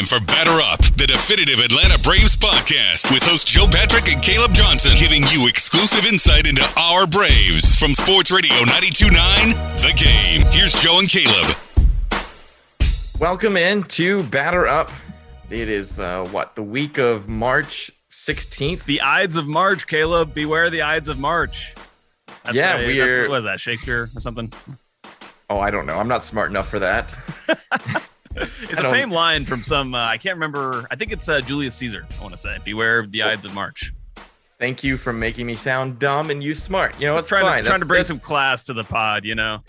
[0.00, 4.52] Time for Batter Up, the definitive Atlanta Braves podcast with host Joe Patrick and Caleb
[4.54, 10.46] Johnson, giving you exclusive insight into our Braves from Sports Radio 929 The Game.
[10.52, 11.54] Here's Joe and Caleb.
[13.18, 14.90] Welcome in to Batter Up.
[15.50, 18.84] It is uh, what the week of March 16th.
[18.84, 20.32] The Ides of March, Caleb.
[20.32, 21.74] Beware the Ides of March.
[22.44, 24.50] That's Yeah, a, we're- that's, what is that Shakespeare or something?
[25.50, 25.98] Oh, I don't know.
[25.98, 27.14] I'm not smart enough for that.
[28.36, 29.94] It's a don't- line from some.
[29.94, 30.86] Uh, I can't remember.
[30.90, 32.06] I think it's uh, Julius Caesar.
[32.18, 33.92] I want to say, "Beware of the Ides of March."
[34.58, 36.98] Thank you for making me sound dumb and you smart.
[37.00, 37.62] You know, it's trying fine.
[37.62, 39.24] to trying to bring That's- some class to the pod.
[39.24, 39.60] You know,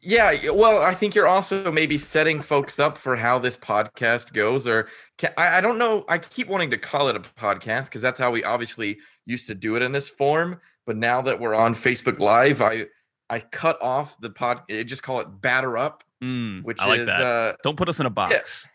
[0.00, 4.66] Yeah, well, I think you're also maybe setting folks up for how this podcast goes.
[4.66, 4.88] Or
[5.18, 6.04] ca- I, I don't know.
[6.08, 9.54] I keep wanting to call it a podcast because that's how we obviously used to
[9.54, 10.58] do it in this form.
[10.86, 12.86] But now that we're on Facebook Live, I
[13.28, 14.62] I cut off the pod.
[14.70, 17.20] I just call it Batter Up, Mm, which I like is that.
[17.22, 18.66] uh Don't put us in a box.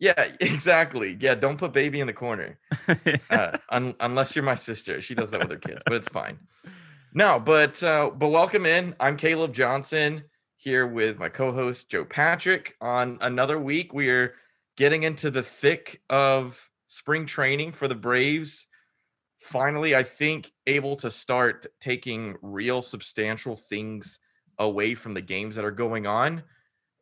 [0.00, 1.16] yeah, exactly.
[1.20, 2.58] Yeah, don't put baby in the corner.
[3.30, 5.00] uh, un- unless you're my sister.
[5.00, 6.38] She does that with her kids, but it's fine.
[7.14, 8.94] No, but uh, but welcome in.
[9.00, 10.24] I'm Caleb Johnson
[10.56, 12.76] here with my co-host Joe Patrick.
[12.80, 14.34] On another week, we're
[14.76, 18.66] getting into the thick of spring training for the Braves.
[19.40, 24.18] Finally, I think able to start taking real substantial things
[24.58, 26.42] away from the games that are going on.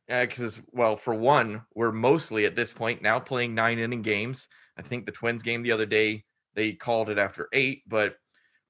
[0.09, 4.47] Because, well, for one, we're mostly at this point now playing nine inning games.
[4.79, 6.25] I think the Twins game the other day
[6.55, 8.17] they called it after eight, but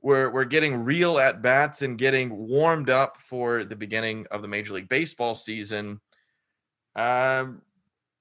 [0.03, 4.49] we're we're getting real at bats and getting warmed up for the beginning of the
[4.49, 6.01] Major League Baseball season.
[6.95, 7.63] Um,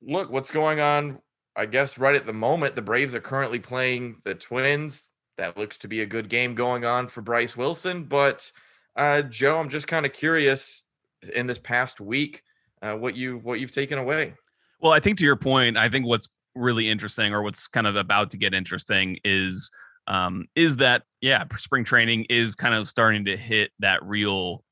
[0.02, 1.20] look, what's going on?
[1.56, 5.10] I guess right at the moment, the Braves are currently playing the Twins.
[5.38, 8.06] That looks to be a good game going on for Bryce Wilson.
[8.06, 8.52] But
[8.96, 10.86] uh, Joe, I'm just kind of curious
[11.34, 12.44] in this past week
[12.86, 14.34] uh, what you've what you've taken away.
[14.80, 17.96] Well, I think to your point, I think what's really interesting, or what's kind of
[17.96, 19.72] about to get interesting, is
[20.08, 24.64] um, is that yeah, spring training is kind of starting to hit that real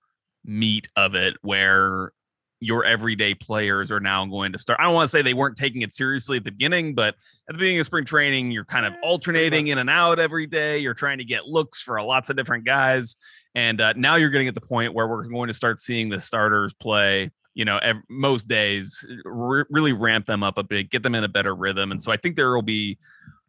[0.45, 2.11] meat of it, where
[2.59, 4.79] your everyday players are now going to start.
[4.79, 7.15] I don't want to say they weren't taking it seriously at the beginning, but
[7.49, 10.77] at the beginning of spring training, you're kind of alternating in and out every day.
[10.77, 13.15] You're trying to get looks for lots of different guys,
[13.55, 16.21] and uh, now you're getting at the point where we're going to start seeing the
[16.21, 21.03] starters play you know, ev- most days, re- really ramp them up a bit, get
[21.03, 21.91] them in a better rhythm.
[21.91, 22.97] And so I think there will be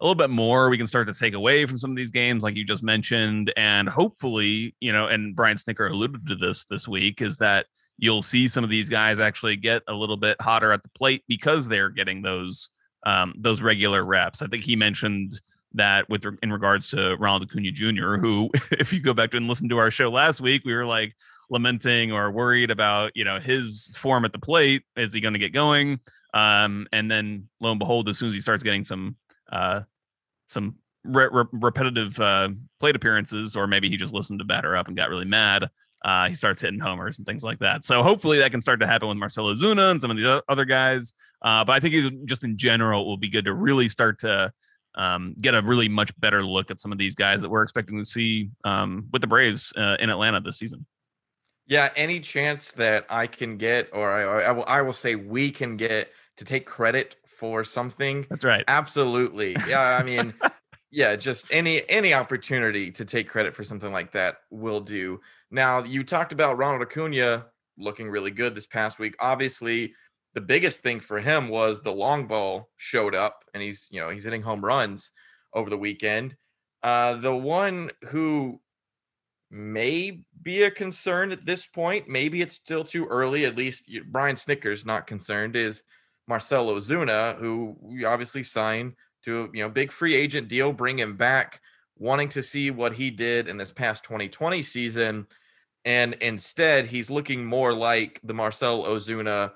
[0.01, 2.43] a little bit more we can start to take away from some of these games,
[2.43, 3.53] like you just mentioned.
[3.57, 7.67] And hopefully, you know, and Brian Snitker alluded to this this week, is that
[7.99, 11.23] you'll see some of these guys actually get a little bit hotter at the plate
[11.29, 12.71] because they're getting those
[13.07, 14.43] um, those regular reps.
[14.43, 15.41] I think he mentioned
[15.75, 19.69] that with in regards to Ronald Acuna Jr., who, if you go back and listen
[19.69, 21.15] to our show last week, we were like,
[21.51, 24.83] lamenting or worried about you know his form at the plate.
[24.97, 26.01] Is he going to get going?
[26.33, 29.17] Um and then lo and behold as soon as he starts getting some
[29.53, 29.83] uh
[30.49, 32.49] some re- re- repetitive uh
[32.81, 35.69] plate appearances or maybe he just listened to batter up and got really mad
[36.05, 37.85] uh he starts hitting homers and things like that.
[37.85, 40.65] So hopefully that can start to happen with Marcell Ozuna and some of the other
[40.65, 41.15] guys.
[41.43, 44.53] Uh but i think just in general it will be good to really start to
[44.97, 47.99] um, get a really much better look at some of these guys that we're expecting
[47.99, 50.87] to see um, with the Braves uh, in Atlanta this season.
[51.67, 55.51] Yeah, any chance that I can get, or I, I will, I will say we
[55.51, 58.27] can get to take credit for something.
[58.29, 58.65] That's right.
[58.69, 59.57] Absolutely.
[59.67, 60.35] Yeah, I mean,
[60.91, 65.21] yeah, just any any opportunity to take credit for something like that will do.
[65.51, 67.47] Now, you talked about Ronald Acuna
[67.79, 69.15] looking really good this past week.
[69.21, 69.95] Obviously,
[70.35, 74.11] the biggest thing for him was the long ball showed up, and he's you know
[74.11, 75.11] he's hitting home runs
[75.53, 76.37] over the weekend.
[76.83, 78.61] Uh, the one who
[79.51, 82.09] may be a concern at this point.
[82.09, 83.45] Maybe it's still too early.
[83.45, 85.57] At least Brian Snitkers not concerned.
[85.57, 85.83] Is
[86.27, 88.95] Marcell Ozuna, who we obviously signed
[89.25, 91.61] to you know big free agent deal, bring him back,
[91.97, 95.27] wanting to see what he did in this past 2020 season.
[95.85, 99.53] And instead, he's looking more like the Marcell Ozuna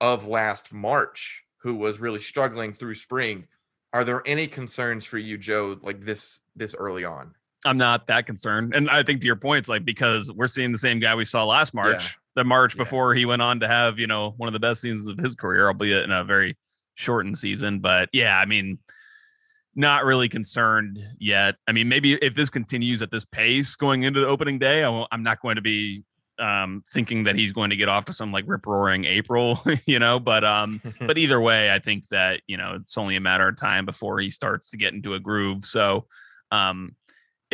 [0.00, 3.46] of last March, who was really struggling through spring.
[3.92, 7.34] Are there any concerns for you, Joe, like this this early on?
[7.64, 8.74] I'm not that concerned.
[8.74, 11.24] And I think to your point, it's like because we're seeing the same guy we
[11.24, 12.10] saw last March, yeah.
[12.36, 12.82] the March yeah.
[12.82, 15.34] before he went on to have, you know, one of the best seasons of his
[15.34, 16.56] career, albeit in a very
[16.94, 17.80] shortened season.
[17.80, 18.78] But yeah, I mean,
[19.74, 21.56] not really concerned yet.
[21.66, 25.06] I mean, maybe if this continues at this pace going into the opening day, I
[25.10, 26.04] am not going to be
[26.38, 29.98] um, thinking that he's going to get off to some like rip roaring April, you
[29.98, 30.18] know.
[30.20, 33.56] But um, but either way, I think that you know it's only a matter of
[33.56, 35.64] time before he starts to get into a groove.
[35.64, 36.06] So
[36.50, 36.94] um,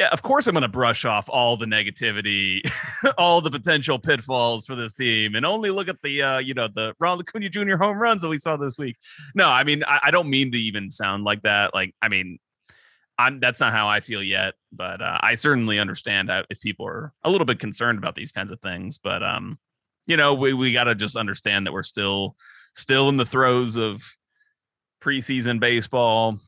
[0.00, 2.62] yeah, of course I'm going to brush off all the negativity,
[3.18, 6.68] all the potential pitfalls for this team, and only look at the uh, you know
[6.74, 7.76] the Ronald Acuna Jr.
[7.76, 8.96] home runs that we saw this week.
[9.34, 11.74] No, I mean I, I don't mean to even sound like that.
[11.74, 12.38] Like I mean,
[13.18, 17.12] I'm that's not how I feel yet, but uh, I certainly understand if people are
[17.22, 18.96] a little bit concerned about these kinds of things.
[18.96, 19.58] But um,
[20.06, 22.36] you know, we we got to just understand that we're still
[22.74, 24.00] still in the throes of
[25.02, 26.38] preseason baseball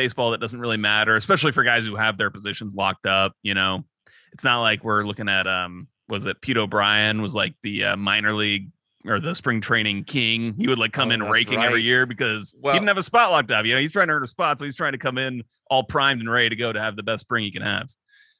[0.00, 3.34] baseball that doesn't really matter, especially for guys who have their positions locked up.
[3.42, 3.84] You know,
[4.32, 7.96] it's not like we're looking at um was it Pete O'Brien was like the uh,
[7.96, 8.70] minor league
[9.06, 10.54] or the spring training king.
[10.54, 11.66] He would like come oh, in raking right.
[11.66, 13.66] every year because well, he didn't have a spot locked up.
[13.66, 15.84] You know, he's trying to earn a spot, so he's trying to come in all
[15.84, 17.90] primed and ready to go to have the best spring he can have.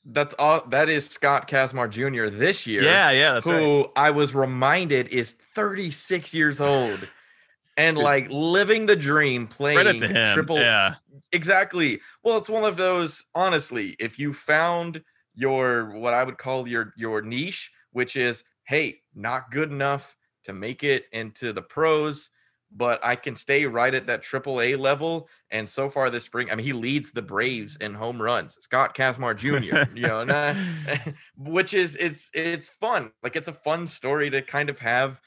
[0.07, 0.67] That's all.
[0.69, 2.35] That is Scott Kazmar Jr.
[2.35, 2.83] this year.
[2.83, 3.41] Yeah, yeah.
[3.41, 3.87] who right.
[3.97, 7.07] I was reminded is 36 years old
[7.77, 10.35] and like living the dream playing Credit to him.
[10.35, 10.95] triple yeah
[11.33, 12.01] exactly.
[12.23, 15.03] Well it's one of those honestly if you found
[15.35, 20.53] your what i would call your your niche which is hey not good enough to
[20.53, 22.31] make it into the pros
[22.73, 26.51] but i can stay right at that triple a level and so far this spring
[26.51, 30.55] i mean he leads the braves in home runs scott Kazmar jr you know
[31.39, 35.21] which is it's it's fun like it's a fun story to kind of have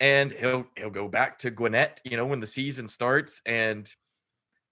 [0.00, 3.90] and he'll he'll go back to Gwinnett, you know, when the season starts and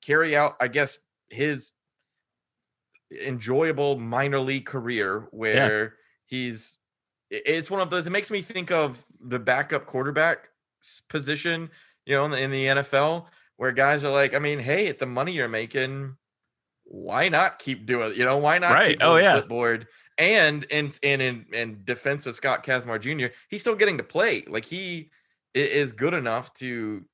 [0.05, 0.99] carry out, I guess,
[1.29, 1.73] his
[3.25, 5.89] enjoyable minor league career where yeah.
[6.27, 6.79] he's
[7.31, 10.49] it's one of those it makes me think of the backup quarterback
[11.09, 11.71] position,
[12.07, 14.99] you know, in the, in the NFL where guys are like, I mean, hey, at
[14.99, 16.17] the money you're making,
[16.85, 18.17] why not keep doing it?
[18.17, 18.99] You know, why not right.
[19.01, 19.33] oh, yeah.
[19.33, 19.87] clipboard?
[20.17, 24.45] And in in in in defense of Scott Kazmar Jr., he's still getting to play.
[24.47, 25.11] Like he
[25.55, 27.05] is good enough to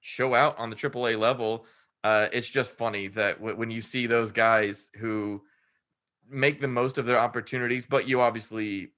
[0.00, 1.66] show out on the AAA level.
[2.04, 5.42] Uh, it's just funny that w- when you see those guys who
[6.30, 8.92] make the most of their opportunities, but you obviously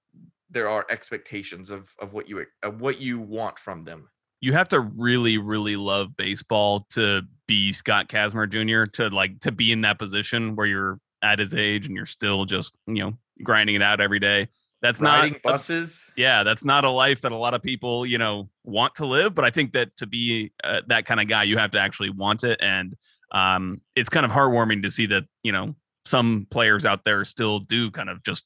[0.50, 4.08] there are expectations of of what you of what you want from them.
[4.40, 8.90] You have to really, really love baseball to be Scott Kazmar Jr.
[8.92, 12.46] to like to be in that position where you're at his age and you're still
[12.46, 13.12] just you know
[13.42, 14.48] grinding it out every day.
[14.82, 16.10] That's Riding not buses.
[16.16, 19.34] Yeah, that's not a life that a lot of people you know want to live.
[19.34, 22.10] But I think that to be uh, that kind of guy, you have to actually
[22.10, 22.96] want it, and
[23.32, 25.74] um, it's kind of heartwarming to see that you know
[26.06, 28.44] some players out there still do kind of just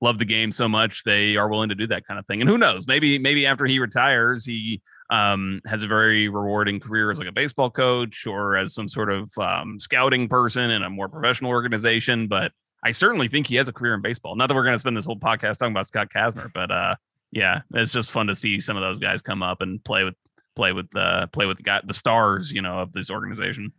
[0.00, 2.40] love the game so much they are willing to do that kind of thing.
[2.40, 7.10] And who knows, maybe maybe after he retires, he um, has a very rewarding career
[7.10, 10.90] as like a baseball coach or as some sort of um, scouting person in a
[10.90, 12.26] more professional organization.
[12.28, 12.52] But
[12.84, 14.36] I certainly think he has a career in baseball.
[14.36, 16.94] Not that we're going to spend this whole podcast talking about Scott Kazmar, but uh,
[17.32, 20.14] yeah, it's just fun to see some of those guys come up and play with
[20.54, 23.72] play with uh, play with the guy the stars, you know, of this organization.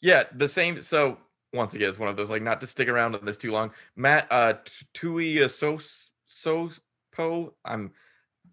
[0.00, 0.82] Yeah, the same.
[0.82, 1.18] So
[1.52, 3.72] once again, it's one of those like not to stick around on this too long.
[3.96, 4.54] Matt uh
[4.94, 5.78] Tui so
[6.26, 6.70] so.
[7.64, 7.92] I'm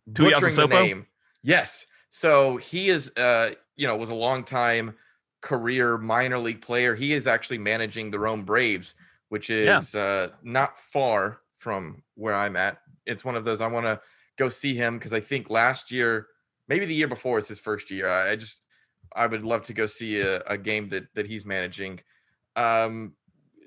[0.07, 1.05] butchering the name.
[1.43, 1.85] Yes.
[2.09, 4.95] So he is uh you know was a long time
[5.41, 6.95] career minor league player.
[6.95, 8.95] He is actually managing the Rome Braves,
[9.33, 9.99] which is yeah.
[9.99, 12.77] uh not far from where I'm at.
[13.07, 13.99] It's one of those I want to
[14.37, 16.27] go see him because I think last year,
[16.67, 18.07] maybe the year before, it's his first year.
[18.07, 18.61] I, just
[19.15, 22.01] I would love to go see a, a game that that he's managing.
[22.55, 23.13] Um,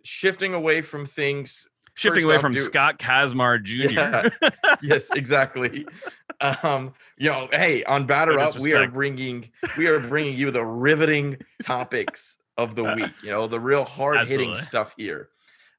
[0.04, 1.66] shifting away from things.
[1.94, 3.90] Shifting away from do, Scott Kazmar Jr.
[3.90, 4.28] Yeah,
[4.82, 5.84] yes, exactly.
[6.62, 10.64] um, you know, hey, on Batter Up, we are bringing we are bringing you the
[10.64, 13.12] riveting topics of the week.
[13.24, 15.30] You know, the real hard hitting stuff here.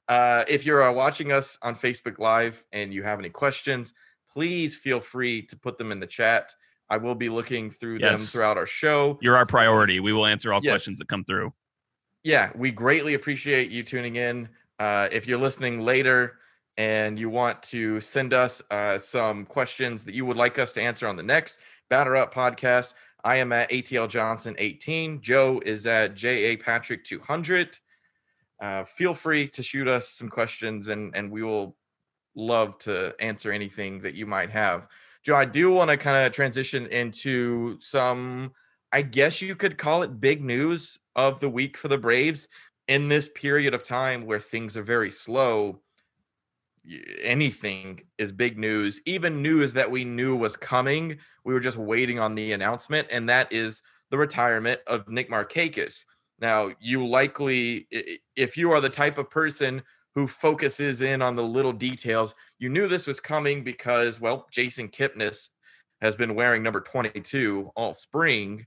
[0.08, 3.94] Uh, if you're uh, watching us on Facebook Live and you have any questions,
[4.32, 6.54] please feel free to put them in the chat.
[6.90, 8.20] I will be looking through yes.
[8.20, 9.18] them throughout our show.
[9.22, 10.00] You're our priority.
[10.00, 10.72] We will answer all yes.
[10.72, 11.54] questions that come through.
[12.24, 14.50] Yeah, we greatly appreciate you tuning in.
[14.80, 16.40] Uh, if you're listening later
[16.78, 20.82] and you want to send us uh, some questions that you would like us to
[20.82, 21.58] answer on the next
[21.90, 25.22] Batter Up podcast, I am at ATL Johnson 18.
[25.22, 27.78] Joe is at JA Patrick 200.
[28.60, 31.76] Uh, feel free to shoot us some questions and and we will
[32.38, 34.88] love to answer anything that you might have.
[35.24, 38.54] Joe, I do want to kind of transition into some,
[38.94, 42.48] I guess you could call it big news of the week for the Braves
[42.88, 45.82] in this period of time where things are very slow.
[47.22, 51.18] Anything is big news, even news that we knew was coming.
[51.44, 56.06] We were just waiting on the announcement, and that is the retirement of Nick Markakis.
[56.40, 57.88] Now, you likely,
[58.36, 59.82] if you are the type of person
[60.18, 62.34] who focuses in on the little details.
[62.58, 65.50] You knew this was coming because, well, Jason Kipnis
[66.02, 68.66] has been wearing number 22 all spring.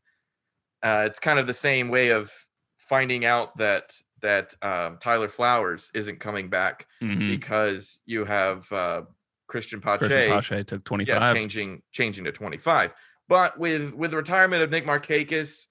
[0.81, 2.31] Uh, it's kind of the same way of
[2.79, 7.27] finding out that that um, Tyler Flowers isn't coming back mm-hmm.
[7.27, 9.03] because you have uh,
[9.51, 10.07] Cristian Pache.
[10.07, 11.09] Cristian Pache took 25.
[11.09, 12.93] Yeah, changing changing to 25.
[13.29, 15.67] But with with the retirement of Nick Markakis,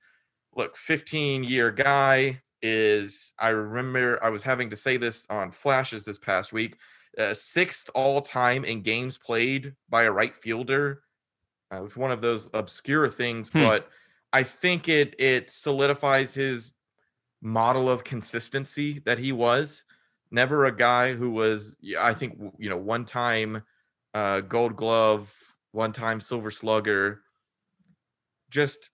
[0.60, 6.04] look, 15 year guy, is I remember I was having to say this on flashes
[6.04, 6.76] this past week.
[7.18, 11.02] Uh, sixth all time in games played by a right fielder.
[11.74, 13.64] Uh, it's one of those obscure things, hmm.
[13.64, 13.90] but
[14.34, 16.74] I think it it solidifies his
[17.42, 19.86] model of consistency that he was.
[20.32, 23.64] Never a guy who was, I think, you know, one time
[24.14, 25.34] uh, Gold Glove,
[25.72, 27.22] one time Silver Slugger.
[28.52, 28.90] Just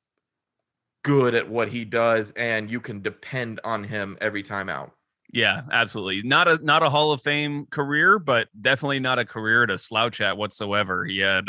[1.06, 4.92] good at what he does and you can depend on him every time out.
[5.32, 6.28] Yeah, absolutely.
[6.28, 10.20] Not a not a Hall of Fame career, but definitely not a career to slouch
[10.20, 11.06] at whatsoever.
[11.06, 11.46] He had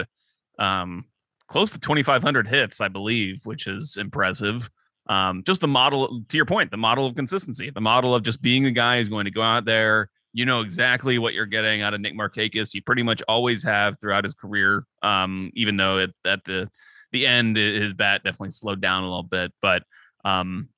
[0.59, 1.07] um
[1.49, 4.69] close to 2500 hits, I believe, which is impressive.
[5.09, 8.43] Um just the model to your point, the model of consistency, the model of just
[8.43, 11.81] being a guy who's going to go out there, you know exactly what you're getting
[11.81, 12.75] out of Nick Markakis.
[12.75, 14.85] You pretty much always have throughout his career.
[15.03, 16.69] Um even though it, at the
[17.13, 19.53] the end, his bat definitely slowed down a little bit.
[19.61, 19.83] But
[20.25, 20.69] um,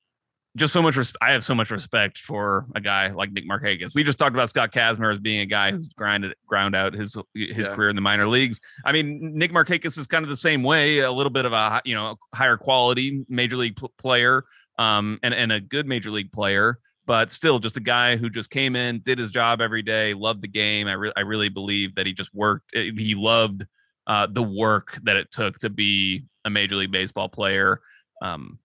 [0.55, 0.95] just so much.
[0.95, 3.93] Res- I have so much respect for a guy like Nick Markakis.
[3.95, 7.15] We just talked about Scott Kazmar as being a guy who's grinded ground out his
[7.33, 7.75] his yeah.
[7.75, 8.59] career in the minor leagues.
[8.83, 10.99] I mean, Nick Markakis is kind of the same way.
[10.99, 14.45] A little bit of a you know higher quality major league p- player,
[14.77, 16.79] um, and and a good major league player.
[17.05, 20.43] But still, just a guy who just came in, did his job every day, loved
[20.43, 20.87] the game.
[20.87, 22.71] I, I really believe that he just worked.
[22.75, 23.65] Eh, he loved
[24.09, 27.79] uh, the work that it took to be a major league baseball player.
[28.21, 28.57] Um,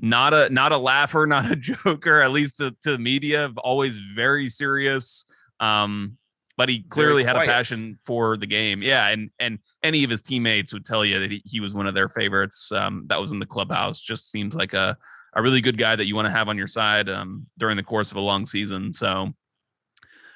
[0.00, 3.98] not a not a laugher, not a joker, at least to, to the media, always
[4.14, 5.24] very serious.
[5.60, 6.18] Um,
[6.56, 8.82] but he clearly had a passion for the game.
[8.82, 11.86] Yeah, and and any of his teammates would tell you that he, he was one
[11.86, 12.72] of their favorites.
[12.72, 14.00] Um, that was in the clubhouse.
[14.00, 14.96] Just seems like a
[15.34, 17.82] a really good guy that you want to have on your side um, during the
[17.84, 18.92] course of a long season.
[18.92, 19.32] So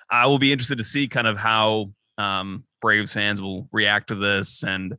[0.08, 4.14] I will be interested to see kind of how um, Braves fans will react to
[4.14, 4.94] this and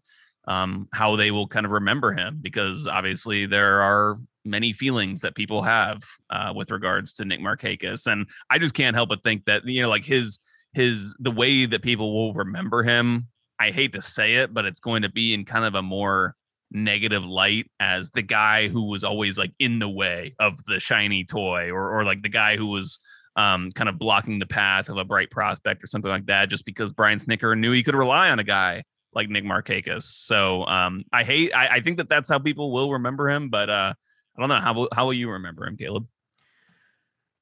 [0.48, 5.36] um, how they will kind of remember him because obviously there are many feelings that
[5.36, 9.46] people have uh, with regards to Nick Markakis, and I just can't help but think
[9.46, 10.40] that you know, like his
[10.74, 13.28] his the way that people will remember him.
[13.60, 16.36] I hate to say it, but it's going to be in kind of a more
[16.72, 21.24] negative light as the guy who was always like in the way of the shiny
[21.24, 23.00] toy or or like the guy who was
[23.36, 26.66] um, kind of blocking the path of a bright prospect or something like that, just
[26.66, 30.04] because Brian Snitker knew he could rely on a guy like Nick Markakis.
[30.04, 31.54] So um, I hate.
[31.54, 33.94] I, I, think that that's how people will remember him, but uh,
[34.36, 36.08] I don't know how how will you remember him, Caleb?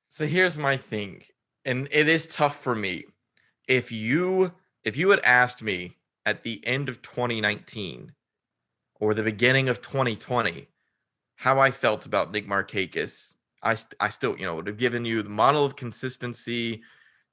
[0.10, 1.24] So here's my thing,
[1.66, 3.06] and it is tough for me.
[3.68, 4.52] If you
[4.84, 8.12] if you had asked me at the end of 2019
[9.00, 10.68] or the beginning of 2020
[11.36, 15.06] how I felt about Nick Markakis, I st- I still you know would have given
[15.06, 16.82] you the model of consistency,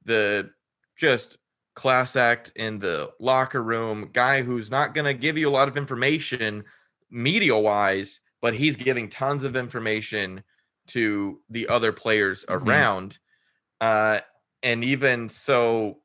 [0.04, 0.50] the
[0.96, 1.38] just
[1.74, 5.68] class act in the locker room, guy who's not going to give you a lot
[5.68, 6.64] of information
[7.10, 10.42] media wise, but he's giving tons of information
[10.88, 12.68] to the other players mm-hmm.
[12.68, 13.18] around.
[13.80, 14.18] Uh,
[14.64, 15.98] and even so,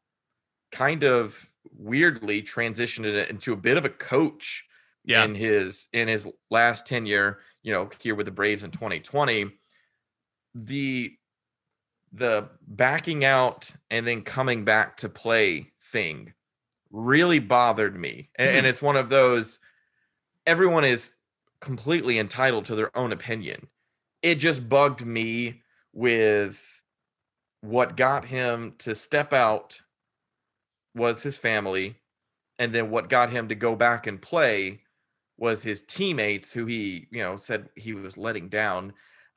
[0.72, 1.44] kind of
[1.76, 4.64] weirdly transitioned it into a bit of a coach
[5.06, 5.24] yeah.
[5.24, 9.52] in his in his last tenure, you know, here with the Braves in 2020
[10.56, 11.14] the
[12.12, 16.34] the backing out and then coming back to play thing
[16.92, 18.30] really bothered me.
[18.36, 18.58] And, mm-hmm.
[18.60, 19.60] and, it's one of those
[20.46, 21.12] everyone is
[21.60, 23.68] completely entitled to their own opinion.
[24.22, 25.62] It just bugged me
[25.94, 26.82] with
[27.62, 29.82] what got him to step out
[30.94, 31.96] was his family
[32.60, 34.82] and then what got him to go back and play
[35.38, 38.94] was his teammates who he, you know, said he was letting down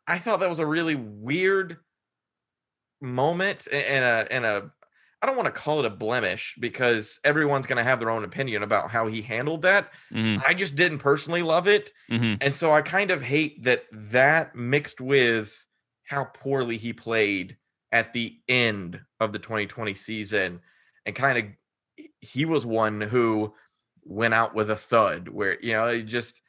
[0.06, 1.78] I thought that was a really weird
[3.00, 4.70] moment and a and a
[5.22, 8.24] I don't want to call it a blemish because everyone's going to have their own
[8.24, 9.90] opinion about how he handled that.
[10.12, 10.42] Mm-hmm.
[10.46, 11.92] I just didn't personally love it.
[12.10, 12.34] Mm-hmm.
[12.42, 15.66] And so I kind of hate that that mixed with
[16.04, 17.56] how poorly he played
[17.92, 20.60] at the end of the 2020 season
[21.06, 21.44] and kind of
[22.20, 23.54] he was one who
[24.04, 26.40] went out with a thud where you know it just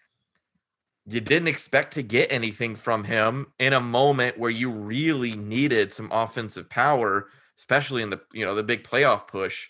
[1.07, 5.93] you didn't expect to get anything from him in a moment where you really needed
[5.93, 9.69] some offensive power, especially in the you know the big playoff push.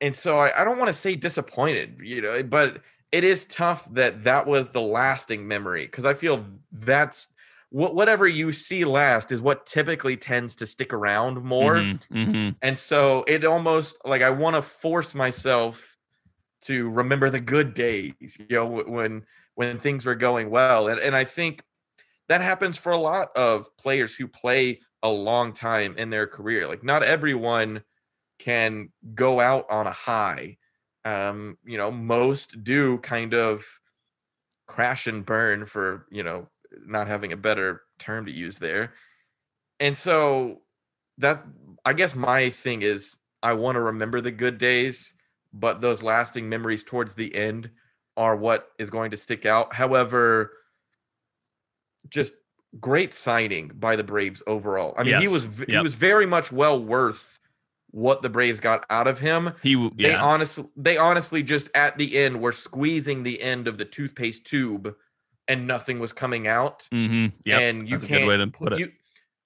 [0.00, 2.82] And so I, I don't want to say disappointed, you know, but
[3.12, 7.28] it is tough that that was the lasting memory because I feel that's
[7.70, 11.76] what whatever you see last is what typically tends to stick around more.
[11.76, 12.50] Mm-hmm, mm-hmm.
[12.60, 15.96] And so it almost like I want to force myself
[16.62, 20.88] to remember the good days, you know, when when things were going well.
[20.88, 21.62] And and I think
[22.28, 26.66] that happens for a lot of players who play a long time in their career.
[26.66, 27.82] Like not everyone
[28.38, 30.56] can go out on a high.
[31.04, 33.64] Um, you know, most do kind of
[34.66, 36.48] crash and burn for, you know,
[36.86, 38.94] not having a better term to use there.
[39.80, 40.62] And so
[41.18, 41.44] that
[41.84, 45.12] I guess my thing is I want to remember the good days,
[45.52, 47.70] but those lasting memories towards the end
[48.16, 49.72] are what is going to stick out.
[49.72, 50.52] However,
[52.08, 52.34] just
[52.80, 54.94] great signing by the Braves overall.
[54.96, 55.22] I mean, yes.
[55.22, 55.68] he was yep.
[55.68, 57.38] he was very much well worth
[57.90, 59.52] what the Braves got out of him.
[59.62, 60.08] He yeah.
[60.08, 64.44] they honestly they honestly just at the end were squeezing the end of the toothpaste
[64.44, 64.94] tube
[65.48, 66.88] and nothing was coming out.
[66.92, 67.36] Mm-hmm.
[67.44, 68.88] Yeah, and you can't way to put, you,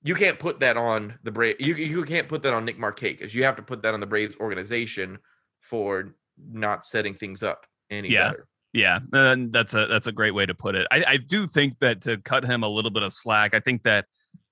[0.03, 1.57] you can't put that on the Braves.
[1.61, 4.01] You you can't put that on Nick Markakis because you have to put that on
[4.01, 5.19] the Braves organization
[5.61, 6.15] for
[6.53, 8.29] not setting things up any yeah.
[8.29, 8.47] better.
[8.77, 10.87] Yeah, and that's a that's a great way to put it.
[10.91, 13.85] I, I do think that to cut him a little bit of slack, I think
[13.85, 14.05] that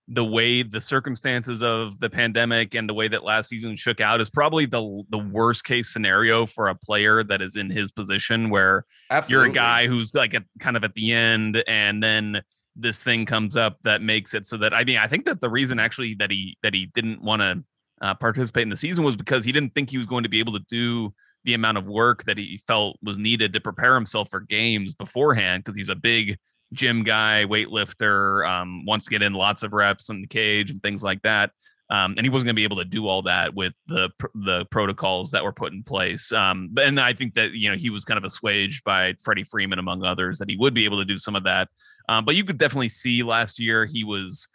[0.08, 4.22] the way the circumstances of the pandemic and the way that last season shook out
[4.22, 8.48] is probably the the worst case scenario for a player that is in his position
[8.48, 9.32] where Absolutely.
[9.34, 12.40] you're a guy who's like at, kind of at the end and then
[12.76, 15.50] this thing comes up that makes it so that I mean I think that the
[15.50, 17.62] reason actually that he that he didn't want to
[18.00, 20.38] uh, participate in the season was because he didn't think he was going to be
[20.38, 21.12] able to do
[21.44, 25.62] the amount of work that he felt was needed to prepare himself for games beforehand
[25.62, 26.38] because he's a big
[26.72, 30.80] gym guy, weightlifter, um, wants to get in lots of reps in the cage and
[30.82, 31.50] things like that.
[31.90, 34.64] Um, and he wasn't going to be able to do all that with the the
[34.70, 36.32] protocols that were put in place.
[36.32, 39.44] Um, but and I think that you know he was kind of assuaged by Freddie
[39.44, 41.68] Freeman among others that he would be able to do some of that.
[42.08, 44.48] Um, but you could definitely see last year he was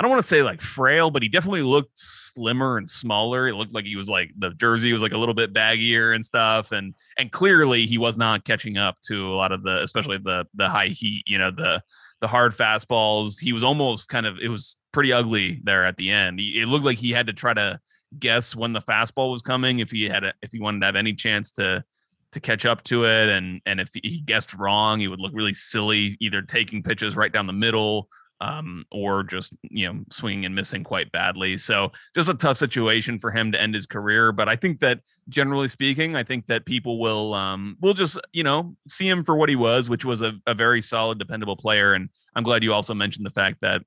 [0.00, 3.48] I don't want to say like frail, but he definitely looked slimmer and smaller.
[3.48, 6.24] It looked like he was like the jersey was like a little bit baggier and
[6.24, 10.16] stuff, and and clearly he was not catching up to a lot of the, especially
[10.16, 11.82] the the high heat, you know, the
[12.22, 13.38] the hard fastballs.
[13.38, 16.40] He was almost kind of it was pretty ugly there at the end.
[16.40, 17.78] It looked like he had to try to
[18.18, 20.96] guess when the fastball was coming if he had a, if he wanted to have
[20.96, 21.84] any chance to
[22.32, 25.54] to catch up to it and and if he guessed wrong he would look really
[25.54, 28.08] silly either taking pitches right down the middle
[28.40, 31.56] um, or just you know swinging and missing quite badly.
[31.56, 34.32] So just a tough situation for him to end his career.
[34.32, 38.44] But I think that generally speaking, I think that people will um, will just you
[38.44, 41.94] know see him for what he was, which was a, a very solid, dependable player.
[41.94, 43.82] And I'm glad you also mentioned the fact that.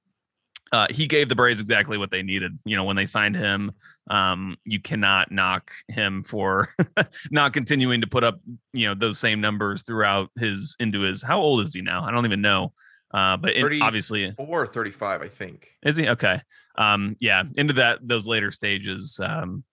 [0.71, 2.57] Uh, he gave the Braves exactly what they needed.
[2.65, 3.73] You know, when they signed him,
[4.09, 6.69] um, you cannot knock him for
[7.29, 8.39] not continuing to put up,
[8.71, 11.21] you know, those same numbers throughout his into his.
[11.21, 12.03] How old is he now?
[12.03, 12.73] I don't even know.
[13.13, 15.69] Uh, but in, obviously, or 35, I think.
[15.83, 16.41] Is he okay?
[16.77, 19.63] Um, yeah, into that those later stages, um,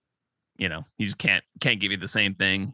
[0.57, 2.73] you know, he just can't can't give you the same thing.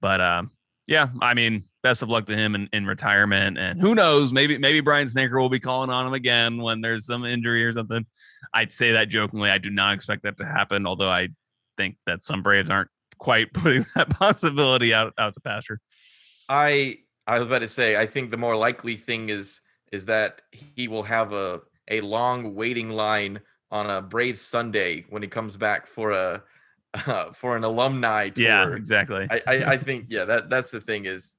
[0.00, 0.52] But um,
[0.86, 3.58] yeah, I mean, best of luck to him in, in retirement.
[3.58, 7.06] And who knows, maybe maybe Brian Snitker will be calling on him again when there's
[7.06, 8.06] some injury or something.
[8.52, 9.50] I'd say that jokingly.
[9.50, 11.28] I do not expect that to happen, although I
[11.76, 15.80] think that some Braves aren't quite putting that possibility out out to pasture.
[16.48, 19.60] I I was about to say, I think the more likely thing is
[19.94, 25.22] is that he will have a a long waiting line on a Braves Sunday when
[25.22, 26.42] he comes back for a
[26.94, 28.44] uh, for an alumni tour.
[28.44, 29.26] Yeah, exactly.
[29.30, 31.34] I, I, I think yeah that that's the thing is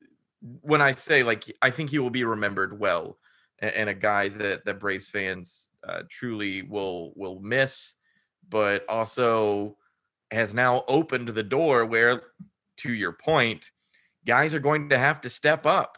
[0.62, 3.18] when I say like I think he will be remembered well
[3.60, 7.94] and, and a guy that that Braves fans uh, truly will will miss,
[8.50, 9.78] but also
[10.32, 12.22] has now opened the door where,
[12.78, 13.70] to your point,
[14.26, 15.98] guys are going to have to step up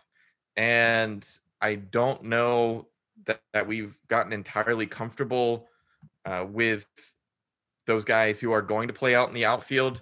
[0.57, 1.27] and
[1.61, 2.87] I don't know
[3.25, 5.67] that, that we've gotten entirely comfortable
[6.25, 6.87] uh, with
[7.85, 10.01] those guys who are going to play out in the outfield.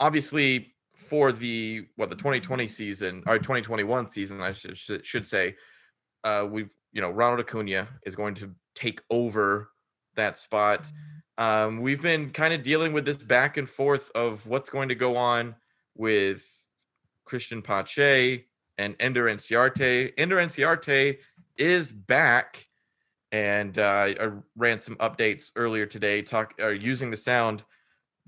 [0.00, 5.54] Obviously, for the what the 2020 season or 2021 season, I should, should say,
[6.24, 9.70] uh, we've you know Ronald Acuna is going to take over
[10.16, 10.90] that spot.
[11.38, 14.94] Um, we've been kind of dealing with this back and forth of what's going to
[14.94, 15.54] go on
[15.94, 16.44] with
[17.28, 18.46] Cristian Pache
[18.78, 20.12] and Ender Inciarte.
[20.16, 21.18] Ender Inciarte
[21.56, 22.66] is back,
[23.32, 27.64] and uh, I ran some updates earlier today, talk uh, using the sound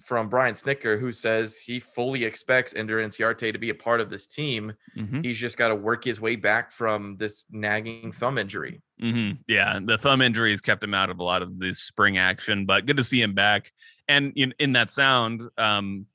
[0.00, 4.10] from Brian Snitker, who says he fully expects Ender Inciarte to be a part of
[4.10, 4.72] this team.
[4.96, 5.24] Mhm.
[5.24, 8.80] He's just got to work his way back from this nagging thumb injury.
[9.00, 12.16] hmm Yeah, the thumb injury has kept him out of a lot of this spring
[12.16, 13.72] action, but good to see him back.
[14.06, 16.06] And in, in that sound, um,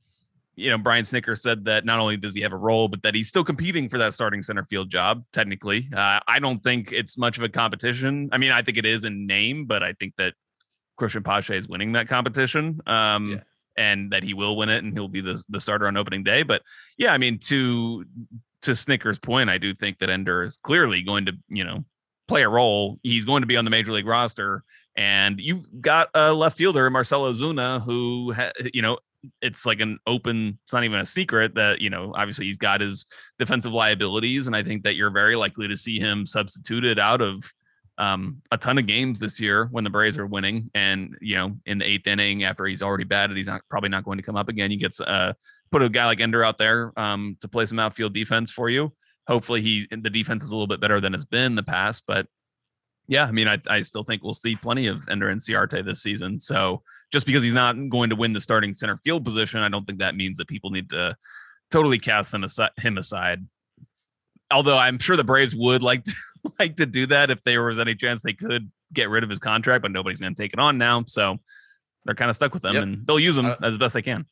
[0.55, 3.15] you know, Brian Snitker said that not only does he have a role, but that
[3.15, 5.23] he's still competing for that starting center field job.
[5.33, 8.29] Technically, uh, I don't think it's much of a competition.
[8.31, 10.33] I mean, I think it is in name, but I think that
[10.99, 12.79] Cristian Pache is winning that competition.
[12.85, 13.37] Um, Yeah.
[13.75, 16.43] and that he will win it and he'll be the, the starter on opening day.
[16.43, 16.61] But
[16.97, 18.05] yeah, I mean, to
[18.61, 21.83] to Snitker's point, I do think that Ender is clearly going to, you know,
[22.27, 22.99] play a role.
[23.03, 24.63] He's going to be on the major league roster.
[24.95, 28.99] And you've got a left fielder, Marcell Ozuna, who, ha- you know,
[29.41, 32.81] it's like an open, it's not even a secret that, you know, obviously he's got
[32.81, 33.05] his
[33.39, 34.47] defensive liabilities.
[34.47, 37.43] And I think that you're very likely to see him substituted out of
[37.97, 40.69] um, a ton of games this year when the Braves are winning.
[40.73, 44.03] And, you know, in the eighth inning after he's already batted, he's not probably not
[44.03, 44.71] going to come up again.
[44.71, 45.33] You get uh,
[45.71, 48.93] put a guy like Ender out there um, to play some outfield defense for you.
[49.27, 52.03] Hopefully, he the defense is a little bit better than it's been in the past.
[52.05, 52.27] But
[53.07, 56.39] yeah, I mean, I, I still think we'll see plenty of Ender Inciarte this season.
[56.39, 56.81] So
[57.13, 59.99] just because he's not going to win the starting center field position, I don't think
[59.99, 61.15] that means that people need to
[61.71, 63.45] totally cast them aside, him aside.
[64.51, 66.13] Although I'm sure the Braves would like to,
[66.59, 69.39] like to do that if there was any chance they could get rid of his
[69.39, 71.03] contract, but nobody's going to take it on now.
[71.07, 71.37] So
[72.05, 72.83] they're kind of stuck with him, Yep.
[72.83, 74.25] and they'll use him Uh, as best they can.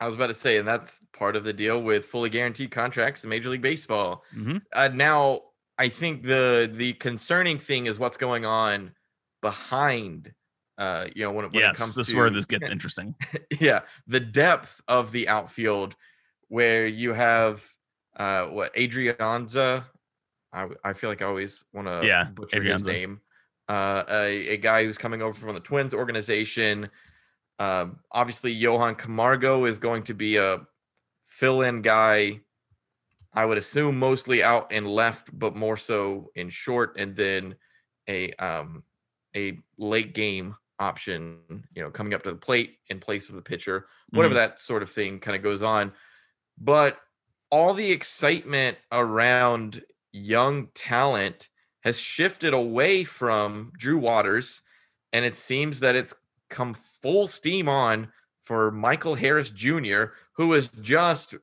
[0.00, 3.22] I was about to say, and that's part of the deal with fully guaranteed contracts
[3.24, 4.24] in Major League Baseball.
[4.32, 5.40] hmm Uh, now,
[5.78, 8.92] I think the the concerning thing is what's going on
[9.40, 10.32] behind.
[10.76, 13.14] Uh, you know, when, it- when it comes this to is where this gets interesting.
[13.60, 15.94] yeah, the depth of the outfield,
[16.48, 17.64] where you have
[18.16, 19.84] uh, what Adrianza.
[20.52, 23.20] I I feel like I always want to Yeah, butcher his name.
[23.68, 26.90] Uh, a, a guy who's coming over from the Twins organization.
[27.58, 30.66] Um, obviously, Johan Camargo is going to be a
[31.24, 32.40] fill-in guy.
[33.32, 37.56] I would assume mostly out and left, but more so in short, and then
[38.08, 38.84] a um
[39.34, 41.38] a late game option,
[41.74, 44.40] you know, coming up to the plate in place of the pitcher, whatever mm-hmm.
[44.40, 45.92] that sort of thing kind of goes on.
[46.58, 46.98] But
[47.50, 49.82] all the excitement around
[50.12, 51.48] young talent
[51.82, 54.62] has shifted away from Drew Waters,
[55.12, 56.14] and it seems that it's
[56.50, 58.08] come full steam on
[58.42, 61.34] for Michael Harris Jr., who is just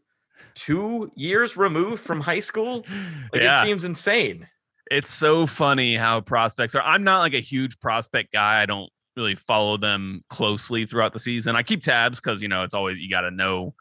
[0.54, 2.86] two years removed from high school.
[3.34, 3.62] Like yeah.
[3.62, 4.48] it seems insane.
[4.90, 6.82] it's so funny how prospects are.
[6.82, 8.62] I'm not like a huge prospect guy.
[8.62, 11.56] I don't really follow them closely throughout the season.
[11.56, 13.74] I keep tabs because you know it's always you got to know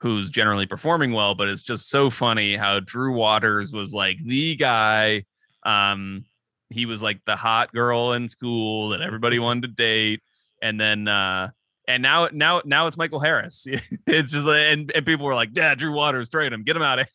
[0.00, 1.34] who's generally performing well.
[1.34, 5.24] But it's just so funny how Drew Waters was like the guy.
[5.64, 6.24] Um,
[6.70, 10.20] he was like the hot girl in school that everybody wanted to date,
[10.62, 11.50] and then uh,
[11.86, 13.66] and now now now it's Michael Harris.
[14.06, 16.82] it's just like and, and people were like, yeah, Drew Waters, trade him, get him
[16.82, 17.06] out of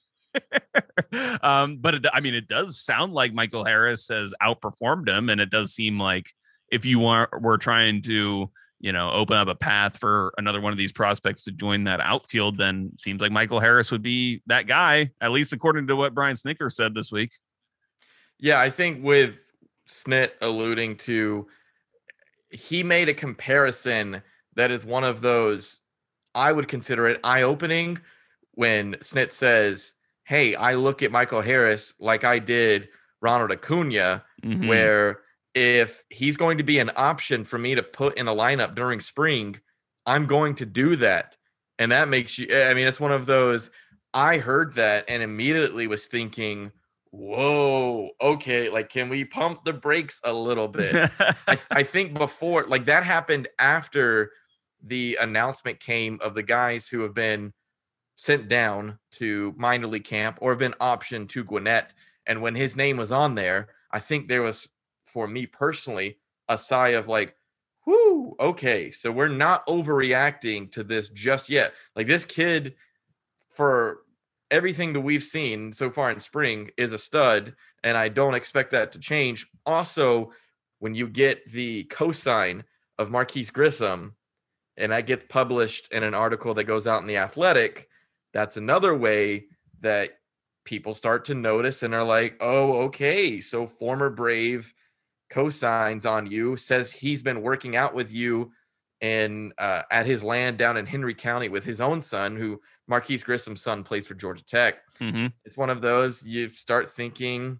[1.41, 5.39] um, but it, I mean, it does sound like Michael Harris has outperformed him, and
[5.41, 6.31] it does seem like
[6.71, 10.71] if you were were trying to, you know, open up a path for another one
[10.71, 14.67] of these prospects to join that outfield, then seems like Michael Harris would be that
[14.67, 17.31] guy, at least according to what Brian Snitker said this week.
[18.39, 19.39] Yeah, I think with
[19.89, 21.47] Snit alluding to,
[22.51, 24.21] he made a comparison
[24.55, 25.79] that is one of those
[26.33, 27.99] I would consider it eye opening
[28.51, 29.93] when Snit says,
[30.25, 32.89] Hey, I look at Michael Harris like I did
[33.21, 34.67] Ronald Acuna, Mhm.
[34.67, 35.21] where
[35.55, 38.99] if he's going to be an option for me to put in a lineup during
[38.99, 39.59] spring,
[40.05, 41.37] I'm going to do that.
[41.79, 43.71] And that makes you, I mean, it's one of those.
[44.13, 46.71] I heard that and immediately was thinking,
[47.11, 51.09] whoa, okay, like, can we pump the brakes a little bit?
[51.47, 54.31] I, I think before, like, that happened after
[54.83, 57.53] the announcement came of the guys who have been
[58.15, 61.93] sent down to minor league camp or have been optioned to Gwinnett.
[62.25, 64.67] And when his name was on there, I think there was,
[65.15, 66.17] for me personally,
[66.49, 67.37] a sigh of like,
[67.87, 71.71] whoo, okay, so we're not overreacting to this just yet.
[71.95, 72.75] Like this kid,
[73.47, 73.99] for
[74.51, 78.71] everything that we've seen so far in spring, is a stud, and I don't expect
[78.71, 79.47] that to change.
[79.65, 80.33] Also,
[80.79, 82.65] when you get the cosign
[82.99, 84.15] of Marquise Grissom,
[84.75, 87.87] and that gets published in an article that goes out in the Athletic,
[88.33, 89.45] that's another way
[89.79, 90.09] that
[90.65, 94.73] people start to notice and are like, oh, okay, so former Brave
[95.35, 98.51] cosigns on you, says he's been working out with you
[99.01, 103.23] in uh, at his land down in Henry County with his own son, who Marquise
[103.23, 104.75] Grissom's son plays for Georgia Tech.
[104.99, 105.33] Mhm.
[105.43, 107.59] It's one of those you start thinking,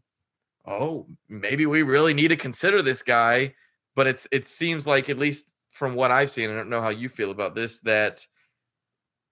[0.65, 3.53] oh, maybe we really need to consider this guy.
[3.95, 6.89] But it's it seems like at least from what I've seen, I don't know how
[6.89, 8.25] you feel about this, that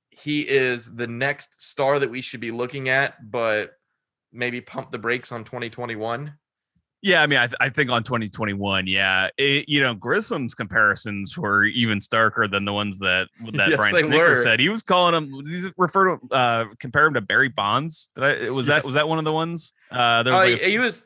[0.10, 3.78] he is the next star that we should be looking at, but
[4.32, 6.34] maybe pump the brakes on 2021?
[7.04, 11.38] Yeah, I mean, I, th- I think on 2021, yeah, it, you know, Grissom's comparisons
[11.38, 14.62] were even starker than the ones that that yes, Brian Snitker said.
[14.62, 18.10] He was calling him, he's referred to, uh, compare him to Barry Bonds.
[18.16, 18.78] Did I, was yes.
[18.78, 19.74] that was that one of the ones?
[19.92, 21.04] Uh, there was uh, like a, he was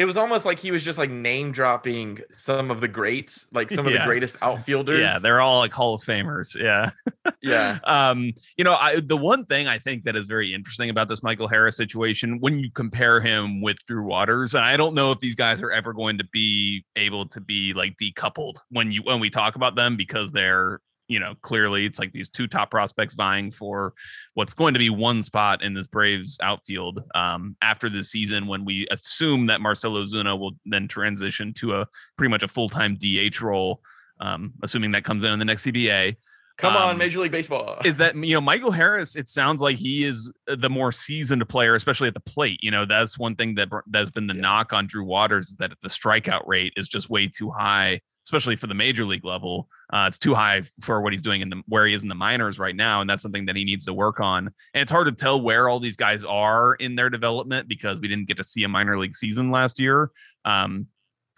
[0.00, 3.70] it was almost like he was just like name dropping some of the greats, like
[3.70, 3.98] some of yeah.
[3.98, 5.00] the greatest outfielders.
[5.00, 6.56] Yeah, they're all like Hall of Famers.
[6.58, 6.88] Yeah.
[7.42, 7.78] yeah.
[7.84, 11.22] Um, you know, I the one thing I think that is very interesting about this
[11.22, 15.20] Michael Harris situation when you compare him with Drew Waters, and I don't know if
[15.20, 19.20] these guys are ever going to be able to be like decoupled when you when
[19.20, 23.14] we talk about them because they're you know, clearly it's like these two top prospects
[23.14, 23.92] vying for
[24.34, 28.64] what's going to be one spot in this Braves outfield um, after this season when
[28.64, 32.96] we assume that Marcell Ozuna will then transition to a pretty much a full time
[32.96, 33.82] DH role,
[34.20, 36.16] um, assuming that comes in in the next CBA.
[36.58, 37.78] Come um, on, Major League Baseball.
[37.84, 39.16] is that you know Michael Harris?
[39.16, 42.60] It sounds like he is the more seasoned player, especially at the plate.
[42.62, 44.42] You know that's one thing that that's been the yeah.
[44.42, 48.56] knock on Drew Waters is that the strikeout rate is just way too high especially
[48.56, 49.68] for the major league level.
[49.92, 52.14] Uh, it's too high for what he's doing in the where he is in the
[52.14, 54.50] minors right now, and that's something that he needs to work on.
[54.74, 58.08] And it's hard to tell where all these guys are in their development because we
[58.08, 60.10] didn't get to see a minor league season last year.
[60.44, 60.86] Um,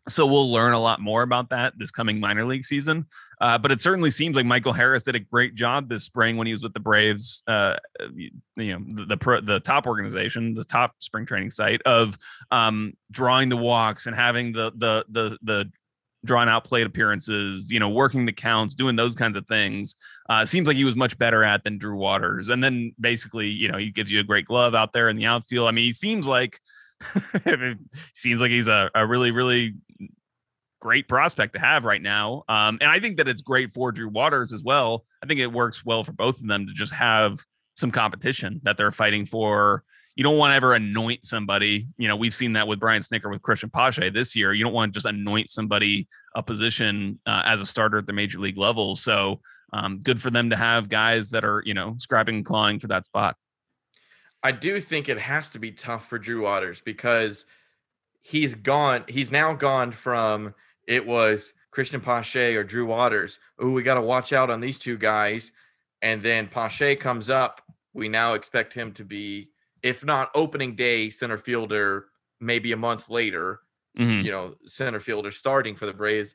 [0.08, 3.06] so we'll learn a lot more about that this coming minor league season.
[3.40, 6.46] Uh, but it certainly seems like Michael Harris did a great job this spring when
[6.46, 7.42] he was with the Braves.
[7.46, 7.76] Uh,
[8.14, 12.16] you, know, the the, the, top organization, the top spring training site of
[12.50, 15.72] um, drawing the walks and having the the the the
[16.24, 19.96] drawn out plate appearances, you know, working the counts, doing those kinds of things.
[20.28, 22.48] Uh, seems like he was much better at than Drew Waters.
[22.48, 25.26] And then basically, you know, he gives you a great glove out there in the
[25.26, 25.68] outfield.
[25.68, 26.60] I mean, he seems like
[28.14, 29.74] seems like he's a, a really, really
[30.80, 32.44] great prospect to have right now.
[32.48, 35.04] Um, and I think that it's great for Drew Waters as well.
[35.22, 37.38] I think it works well for both of them to just have
[37.76, 41.86] some competition that they're fighting for you don't want to ever anoint somebody.
[41.96, 44.52] You know, we've seen that with Brian Snitker with Cristian Pache this year.
[44.52, 48.12] You don't want to just anoint somebody a position uh, as a starter at the
[48.12, 48.94] major league level.
[48.94, 49.40] So
[49.72, 52.88] um, good for them to have guys that are, you know, scrapping and clawing for
[52.88, 53.36] that spot.
[54.42, 57.46] I do think it has to be tough for Drew Waters because
[58.20, 59.04] he's gone.
[59.08, 60.54] He's now gone from
[60.86, 63.38] it was Christian Pache or Drew Waters.
[63.58, 65.52] Oh, we got to watch out on these two guys.
[66.02, 67.62] And then Pache comes up.
[67.94, 69.51] We now expect him to be
[69.82, 72.06] if not opening day center fielder,
[72.40, 73.60] maybe a month later,
[73.98, 74.24] mm-hmm.
[74.24, 76.34] you know, center fielder starting for the Braves,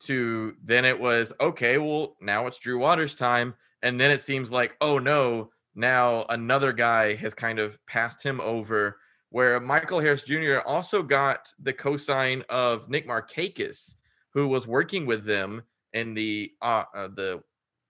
[0.00, 3.54] to then it was okay, well, now it's Drew Waters' time.
[3.82, 8.40] And then it seems like, oh no, now another guy has kind of passed him
[8.40, 8.98] over.
[9.30, 10.58] Where Michael Harris Jr.
[10.64, 13.96] also got the cosign of Nick Markakis,
[14.32, 17.42] who was working with them in the uh, uh the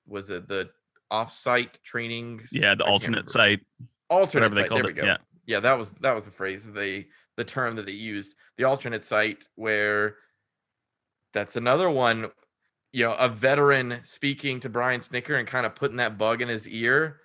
[0.06, 0.70] was it the
[1.10, 2.40] off-site training?
[2.50, 3.60] Yeah, the alternate site
[4.10, 4.70] alternate site.
[4.70, 5.04] there we go.
[5.04, 5.16] Yeah.
[5.46, 8.34] yeah, that was that was the phrase they the term that they used.
[8.56, 10.16] The alternate site where
[11.32, 12.30] that's another one,
[12.92, 16.48] you know, a veteran speaking to Brian Snitker and kind of putting that bug in
[16.48, 17.20] his ear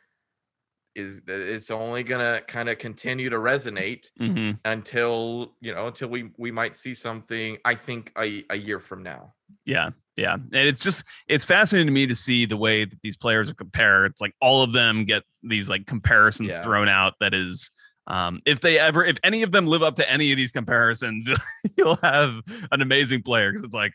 [0.96, 4.58] is it's only gonna kind of continue to resonate mm-hmm.
[4.65, 9.02] until you know until we we might see something i think a, a year from
[9.02, 9.34] now
[9.65, 13.15] yeah yeah and it's just it's fascinating to me to see the way that these
[13.15, 16.62] players are compared it's like all of them get these like comparisons yeah.
[16.62, 17.71] thrown out that is
[18.08, 21.30] um, if they ever if any of them live up to any of these comparisons
[21.78, 23.93] you'll have an amazing player because it's like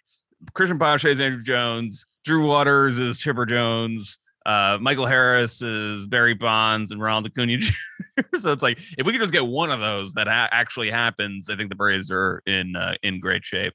[0.52, 6.34] cristian pache is andruw jones drew waters is chipper jones uh, Michael Harris is Barry
[6.34, 7.58] Bonds and Ronald Acuna
[8.36, 11.50] so it's like if we could just get one of those that ha- actually happens,
[11.50, 13.74] I think the Braves are in uh, in great shape.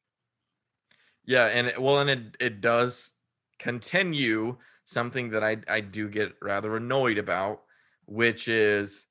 [1.25, 3.13] Yeah, and it, well, and it it does
[3.59, 7.61] continue something that I I do get rather annoyed about,
[8.05, 9.05] which is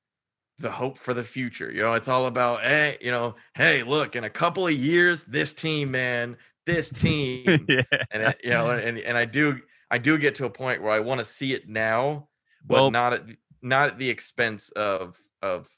[0.58, 1.70] the hope for the future.
[1.72, 5.24] You know, it's all about hey, you know, hey, look, in a couple of years,
[5.24, 7.82] this team, man, this team, yeah.
[8.10, 10.92] and it, you know, and and I do I do get to a point where
[10.92, 12.28] I want to see it now,
[12.64, 13.22] but well, not at
[13.62, 15.68] not at the expense of of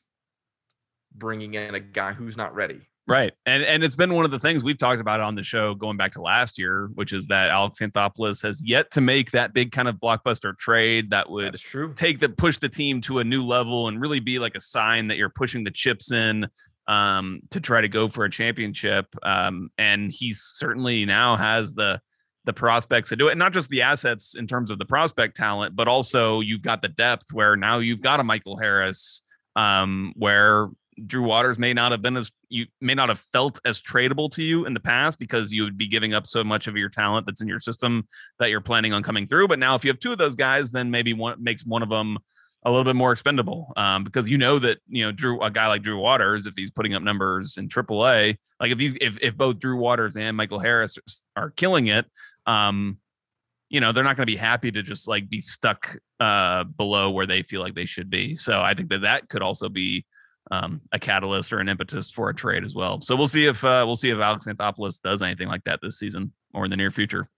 [1.15, 2.89] bringing in a guy who's not ready.
[3.07, 3.33] Right.
[3.47, 5.97] And and it's been one of the things we've talked about on the show going
[5.97, 9.73] back to last year, which is that Alex Anthopoulos has yet to make that big
[9.73, 11.57] kind of blockbuster trade that would
[11.97, 15.09] take the push the team to a new level and really be like a sign
[15.09, 16.47] that you're pushing the chips in
[16.87, 19.07] um, to try to go for a championship.
[19.25, 22.01] Um, and he certainly now has the
[22.45, 25.37] the prospects to do it, and not just the assets in terms of the prospect
[25.37, 29.23] talent, but also you've got the depth where now you've got a Michael Harris,
[29.55, 30.69] um, where
[31.07, 34.43] Drew Waters may not have been as you may not have felt as tradable to
[34.43, 37.27] you in the past because you would be giving up so much of your talent
[37.27, 38.07] that's in your system
[38.39, 39.49] that you're planning on coming through.
[39.49, 41.89] But now, if you have two of those guys, then maybe one makes one of
[41.89, 42.19] them
[42.65, 45.67] a little bit more expendable um, because you know that you know Drew a guy
[45.67, 49.37] like Drew Waters if he's putting up numbers in AAA like if these if if
[49.37, 50.97] both Drew Waters and Michael Harris
[51.35, 52.07] are killing it
[52.47, 52.99] um
[53.69, 57.11] you know they're not going to be happy to just like be stuck uh below
[57.11, 60.05] where they feel like they should be so I think that that could also be
[60.51, 63.65] um, a catalyst or an impetus for a trade as well so we'll see if
[63.65, 66.77] uh, we'll see if Alex Anthopoulos does anything like that this season or in the
[66.77, 67.29] near future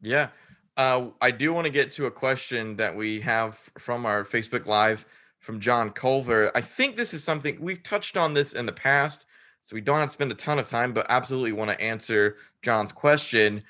[0.00, 0.28] yeah
[0.76, 4.66] uh, I do want to get to a question that we have from our Facebook
[4.66, 5.04] Live
[5.40, 6.50] from John Culver.
[6.54, 9.26] I think this is something we've touched on this in the past,
[9.62, 12.36] so we don't have to spend a ton of time, but absolutely want to answer
[12.62, 13.62] John's question,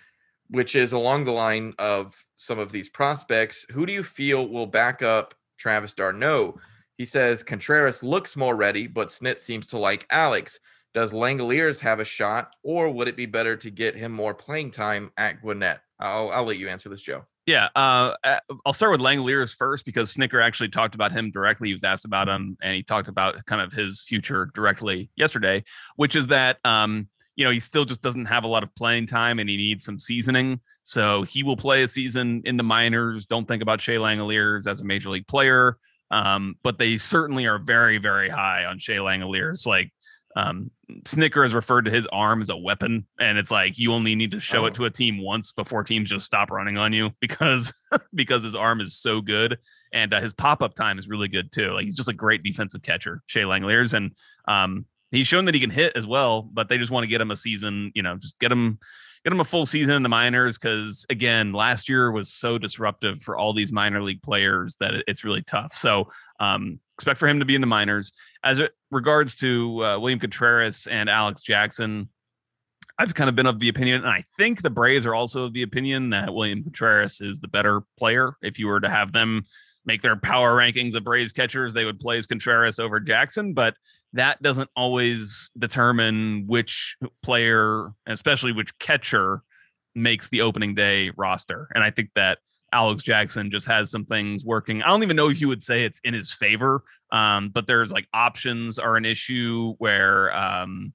[0.50, 3.66] which is along the line of some of these prospects.
[3.70, 6.60] Who do you feel will back up Travis d'Arnaud?
[7.00, 10.60] He says Contreras looks more ready, but Snit seems to like Alex.
[10.92, 14.70] Does Langeliers have a shot, or would it be better to get him more playing
[14.70, 15.80] time at Gwinnett?
[15.98, 17.24] I'll I'll let you answer this, Joe.
[17.46, 18.16] Yeah, uh,
[18.66, 21.68] I'll start with Langeliers first because Snitker actually talked about him directly.
[21.68, 25.64] He was asked about him, and he talked about kind of his future directly yesterday,
[25.96, 29.06] which is that um, you know he still just doesn't have a lot of playing
[29.06, 30.60] time, and he needs some seasoning.
[30.82, 33.24] So he will play a season in the minors.
[33.24, 35.78] Don't think about Shea Langeliers as a major league player,
[36.10, 39.66] um, but they certainly are very, very high on Shea Langeliers.
[39.66, 39.92] Like
[40.36, 40.70] um,
[41.04, 44.30] Snitker has referred to his arm as a weapon, and it's like you only need
[44.32, 44.66] to show oh.
[44.66, 47.72] it to a team once before teams just stop running on you because
[48.14, 49.58] because his arm is so good,
[49.92, 51.72] and uh, his pop up time is really good too.
[51.72, 54.12] Like he's just a great defensive catcher, Shea Langeliers, and
[54.48, 56.42] um, he's shown that he can hit as well.
[56.42, 58.78] But they just want to get him a season, you know, just get him
[59.24, 63.22] get him a full season in the minors because again, last year was so disruptive
[63.22, 65.74] for all these minor league players that it's really tough.
[65.74, 68.12] So um, expect for him to be in the minors.
[68.42, 72.08] As it regards to uh, William Contreras and Alex Jackson,
[72.98, 75.54] I've kind of been of the opinion, and I think the Braves are also of
[75.54, 78.34] the opinion that William Contreras is the better player.
[78.42, 79.46] If you were to have them
[79.86, 83.74] make their power rankings of Braves catchers, they would place Contreras over Jackson, but
[84.14, 89.42] that doesn't always determine which player, especially which catcher,
[89.94, 91.68] makes the opening day roster.
[91.74, 92.38] And I think that
[92.72, 94.82] Alex Jackson just has some things working.
[94.82, 97.90] I don't even know if you would say it's in his favor, um, but there's
[97.90, 100.92] like options are an issue where, um,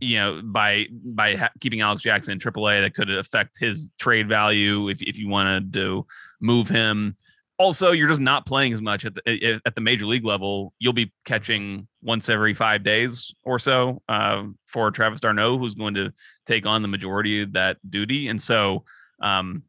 [0.00, 4.28] you know, by by ha- keeping Alex Jackson in AAA, that could affect his trade
[4.28, 6.06] value if if you wanted to
[6.40, 7.16] move him.
[7.58, 10.72] Also, you're just not playing as much at the at the major league level.
[10.78, 15.94] You'll be catching once every five days or so uh, for Travis d'Arnaud, who's going
[15.94, 16.12] to
[16.46, 18.84] take on the majority of that duty, and so.
[19.22, 19.62] Um,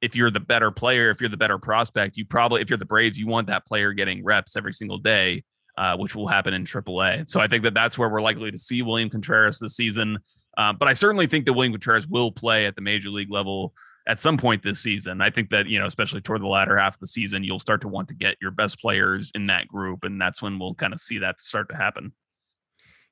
[0.00, 2.84] if you're the better player, if you're the better prospect, you probably, if you're the
[2.84, 5.42] Braves, you want that player getting reps every single day,
[5.76, 7.28] uh, which will happen in AAA.
[7.28, 10.18] So I think that that's where we're likely to see William Contreras this season.
[10.56, 13.72] Uh, but I certainly think that William Contreras will play at the major league level
[14.08, 15.20] at some point this season.
[15.20, 17.80] I think that, you know, especially toward the latter half of the season, you'll start
[17.82, 20.02] to want to get your best players in that group.
[20.02, 22.12] And that's when we'll kind of see that start to happen.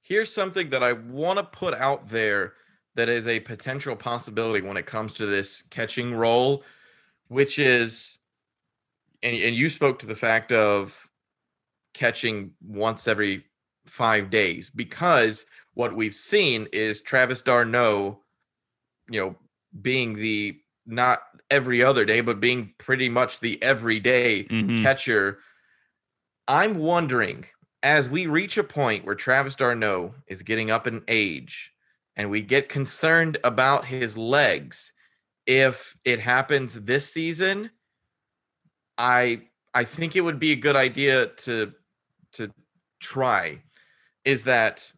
[0.00, 2.54] Here's something that I want to put out there
[2.94, 6.64] that is a potential possibility when it comes to this catching role
[7.28, 8.18] which is
[9.22, 11.08] and, and you spoke to the fact of
[11.94, 13.44] catching once every
[13.86, 18.20] five days because what we've seen is Travis d'Arnaud,
[19.10, 19.36] you know,
[19.82, 24.82] being the not every other day, but being pretty much the everyday mm-hmm.
[24.82, 25.38] catcher.
[26.48, 27.46] I'm wondering
[27.82, 31.72] as we reach a point where Travis d'Arnaud is getting up in age
[32.16, 34.92] and we get concerned about his legs
[35.46, 37.70] if it happens this season,
[38.98, 41.72] I I think it would be a good idea to
[42.32, 42.50] to
[43.00, 43.62] try
[44.24, 44.90] is that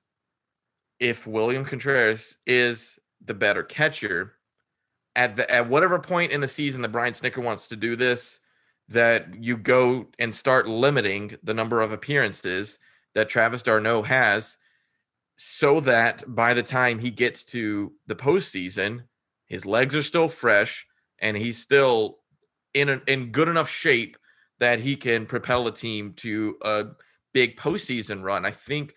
[0.99, 4.33] if William Contreras is the better catcher
[5.19, 8.39] at the at whatever point in the season that Brian Snitker wants to do this,
[8.89, 12.79] that you go and start limiting the number of appearances
[13.15, 14.57] that Travis d'Arnaud has,
[15.37, 19.03] so that by the time he gets to the postseason,
[19.47, 20.87] his legs are still fresh,
[21.19, 22.19] and he's still
[22.73, 24.17] in a, in good enough shape
[24.61, 26.85] that he can propel a team to a
[27.35, 28.47] big postseason run.
[28.47, 28.95] I think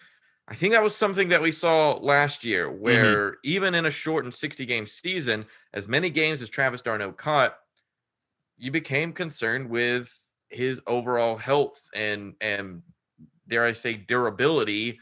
[0.52, 2.82] I think that was something that we saw last year, mm-hmm.
[2.82, 3.36] where mm-hmm.
[3.44, 7.58] even in a shortened 60 game season, as many games as Travis d'Arnaud caught,
[8.58, 10.14] you became concerned with
[10.50, 12.82] his overall health and and
[13.48, 15.00] dare I say durability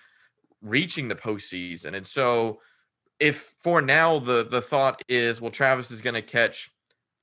[0.62, 1.96] reaching the postseason.
[1.96, 2.62] And so
[3.20, 6.70] if for now the the thought is well Travis is going to catch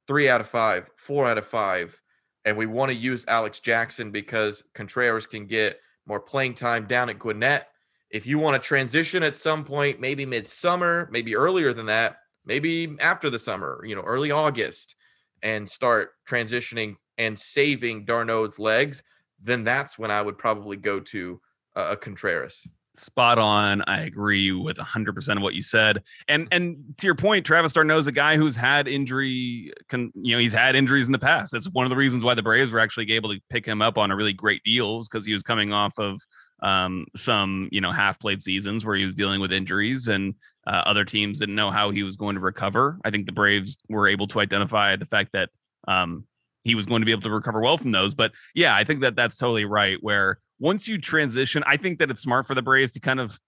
[0.09, 2.03] 3 out of 5, 4 out of 5
[2.45, 7.09] and we want to use Alex Jackson because Contreras can get more playing time down
[7.09, 7.69] at Gwinnett.
[8.11, 12.97] If you want to transition at some point, maybe midsummer, maybe earlier than that, maybe
[13.01, 14.95] after the summer, you know, early August,
[15.43, 19.03] and start transitioning and saving d'Arnaud's legs,
[19.43, 21.41] then that's when I would probably go to
[21.75, 22.63] uh, a Contreras
[22.99, 23.83] spot on.
[23.87, 26.03] I agree with 100% of what you said.
[26.29, 30.35] And and to your point, Travis d'Arnaud is a guy who's had injury, con, you
[30.35, 31.53] know, he's had injuries in the past.
[31.53, 33.99] That's one of the reasons why the Braves were actually able to pick him up
[33.99, 36.21] on a really great deal because he was coming off of
[36.63, 40.35] um, some, you know, half played seasons where he was dealing with injuries and
[40.67, 42.99] uh, other teams didn't know how he was going to recover.
[43.05, 45.51] I think the Braves were able to identify the fact that
[45.87, 46.25] um,
[46.65, 48.15] he was going to be able to recover well from those.
[48.15, 49.99] But yeah, I think that that's totally right.
[50.01, 53.39] Where once you transition, I think that it's smart for the Braves to kind of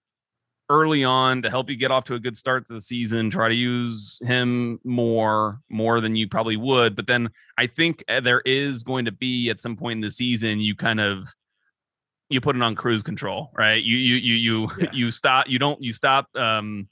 [0.69, 3.49] early on to help you get off to a good start to the season, try
[3.49, 6.95] to use him more, more than you probably would.
[6.95, 10.11] But then I think uh, there is going to be at some point in the
[10.11, 11.23] season, you kind of
[12.29, 13.83] you put it on cruise control, right?
[13.83, 14.89] You you you you yeah.
[14.93, 15.47] you stop.
[15.49, 16.27] You don't you stop.
[16.35, 16.87] Um,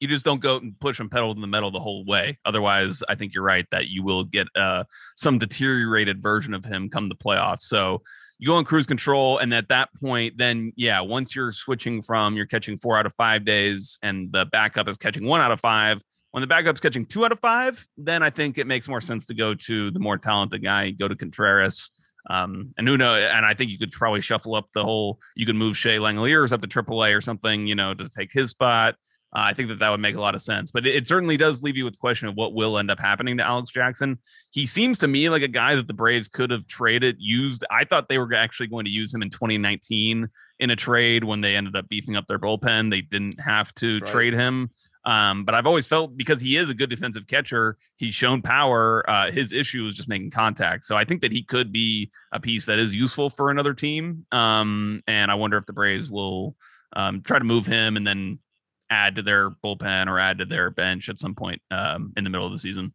[0.00, 2.38] you just don't go and push and pedal in the metal the whole way.
[2.46, 4.84] Otherwise, I think you're right that you will get uh,
[5.14, 7.62] some deteriorated version of him come the playoffs.
[7.62, 8.00] So
[8.38, 12.34] you go on cruise control, and at that point, then yeah, once you're switching from
[12.34, 15.60] you're catching four out of five days, and the backup is catching one out of
[15.60, 16.02] five.
[16.30, 19.26] When the backup's catching two out of five, then I think it makes more sense
[19.26, 21.90] to go to the more talented guy, go to Contreras.
[22.30, 23.24] Um, and who knows?
[23.24, 25.18] And I think you could probably shuffle up the whole.
[25.34, 28.50] You could move Shea Langeliers up to AAA or something, you know, to take his
[28.50, 28.94] spot.
[29.32, 31.36] Uh, I think that that would make a lot of sense, but it, it, certainly
[31.36, 34.18] does leave you with the question of what will end up happening to Alex Jackson.
[34.50, 37.64] He seems to me like a guy that the Braves could have traded, used.
[37.70, 40.28] I thought they were actually going to use him in 2019
[40.58, 42.90] in a trade when they ended up beefing up their bullpen.
[42.90, 44.10] They didn't have to right.
[44.10, 44.70] trade him.
[45.04, 49.08] Um, but I've always felt because he is a good defensive catcher, he's shown power.
[49.08, 50.84] Uh, his issue is just making contact.
[50.84, 54.26] So I think that he could be a piece that is useful for another team.
[54.30, 56.54] Um, and I wonder if the Braves will
[56.94, 58.38] um, try to move him and then
[58.90, 62.30] add to their bullpen or add to their bench at some point um, in the
[62.30, 62.92] middle of the season.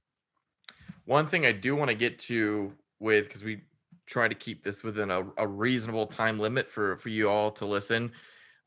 [1.06, 3.62] One thing I do want to get to with because we
[4.06, 7.66] try to keep this within a, a reasonable time limit for for you all to
[7.66, 8.12] listen.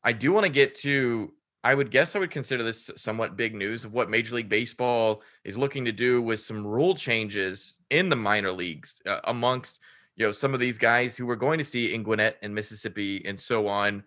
[0.03, 1.33] I do want to get to
[1.63, 5.21] I would guess I would consider this somewhat big news of what Major League Baseball
[5.43, 9.79] is looking to do with some rule changes in the minor leagues uh, amongst
[10.15, 13.21] you know some of these guys who we're going to see in Gwinnett and Mississippi
[13.25, 14.03] and so on,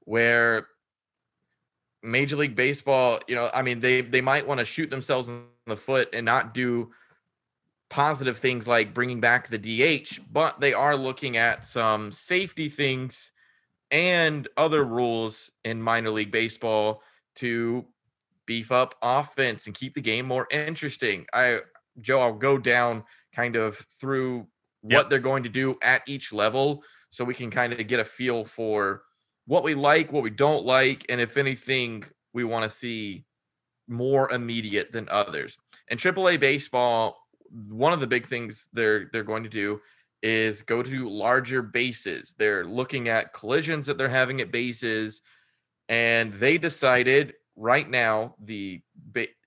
[0.00, 0.68] where
[2.04, 5.44] Major League Baseball, you know, I mean, they they might want to shoot themselves in
[5.66, 6.90] the foot and not do
[7.90, 13.32] positive things like bringing back the DH, but they are looking at some safety things
[13.92, 17.02] and other rules in minor league baseball
[17.36, 17.84] to
[18.46, 21.26] beef up offense and keep the game more interesting.
[21.32, 21.60] I
[22.00, 24.46] Joe, I'll go down kind of through
[24.82, 24.98] yep.
[24.98, 28.04] what they're going to do at each level so we can kind of get a
[28.04, 29.02] feel for
[29.46, 33.24] what we like, what we don't like, and if anything, we want to see
[33.88, 35.58] more immediate than others.
[35.90, 37.18] And AAA baseball,
[37.68, 39.80] one of the big things they're they're going to do
[40.22, 42.34] is go to larger bases.
[42.38, 45.20] They're looking at collisions that they're having at bases,
[45.88, 48.80] and they decided right now the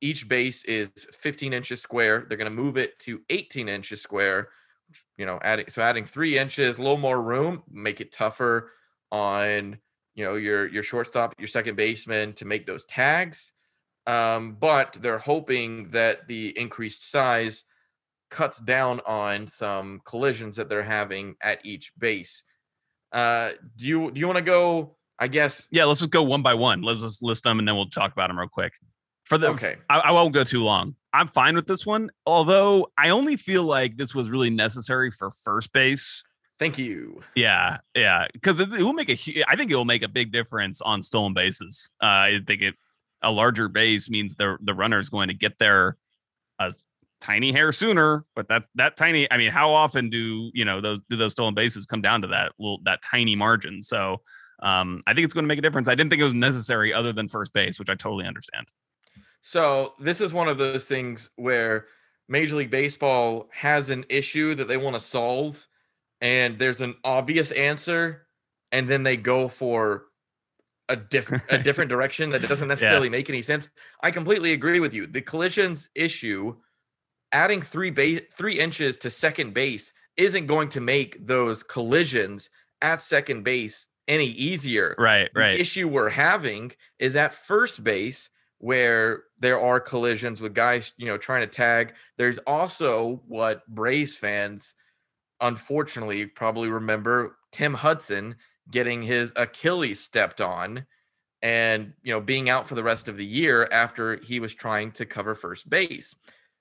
[0.01, 2.25] each base is 15 inches square.
[2.27, 4.49] They're going to move it to 18 inches square.
[5.17, 8.71] You know, adding so adding three inches, a little more room, make it tougher
[9.11, 9.77] on
[10.13, 13.51] you know your your shortstop, your second baseman to make those tags.
[14.07, 17.63] Um, but they're hoping that the increased size
[18.35, 22.43] cuts down on some collisions that they're having at each base.
[23.11, 24.97] Uh, do you do you want to go?
[25.17, 25.69] I guess.
[25.71, 26.81] Yeah, let's just go one by one.
[26.81, 28.73] Let's just list them and then we'll talk about them real quick.
[29.23, 30.95] For the okay, I, I won't go too long.
[31.13, 35.31] I'm fine with this one, although I only feel like this was really necessary for
[35.31, 36.23] first base
[36.57, 37.21] Thank you.
[37.35, 39.45] Yeah, yeah, because it, it, will make a.
[39.47, 41.91] I think it will make a big difference on stolen bases.
[42.01, 42.75] Uh, I think it
[43.21, 45.97] a larger base means the the runner is going to get there
[46.59, 46.71] a
[47.25, 48.25] tiny hair sooner.
[48.35, 51.53] But that that tiny, I mean, how often do you know those do those stolen
[51.53, 53.81] bases come down to that little that tiny margin?
[53.81, 54.21] So
[54.61, 55.87] um, I think it's going to make a difference.
[55.87, 58.67] I didn't think it was necessary other than first base, which I totally understand.
[59.41, 61.87] So this is one of those things where
[62.27, 65.67] Major League Baseball has an issue that they want to solve
[66.21, 68.25] and there's an obvious answer
[68.71, 70.05] and then they go for
[70.89, 73.11] a different a different direction that doesn't necessarily yeah.
[73.11, 73.69] make any sense.
[74.01, 75.05] I completely agree with you.
[75.05, 76.55] The collisions issue
[77.35, 82.49] adding 3 base 3 inches to second base isn't going to make those collisions
[82.81, 84.95] at second base any easier.
[84.97, 85.53] Right, right.
[85.53, 88.29] The issue we're having is at first base
[88.59, 91.93] where there are collisions with guys, you know, trying to tag.
[92.17, 94.73] There's also what Braves fans
[95.41, 98.35] unfortunately probably remember Tim Hudson
[98.71, 100.85] getting his Achilles stepped on
[101.41, 104.91] and you know being out for the rest of the year after he was trying
[104.93, 106.15] to cover first base.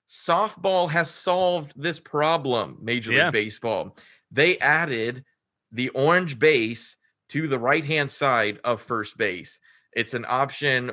[0.07, 2.77] Softball has solved this problem.
[2.81, 3.31] Major League Yeah.
[3.31, 3.97] Baseball.
[4.31, 5.23] They added
[5.71, 6.97] the orange base
[7.29, 9.59] to the right hand side of first base.
[9.93, 10.91] It's an option,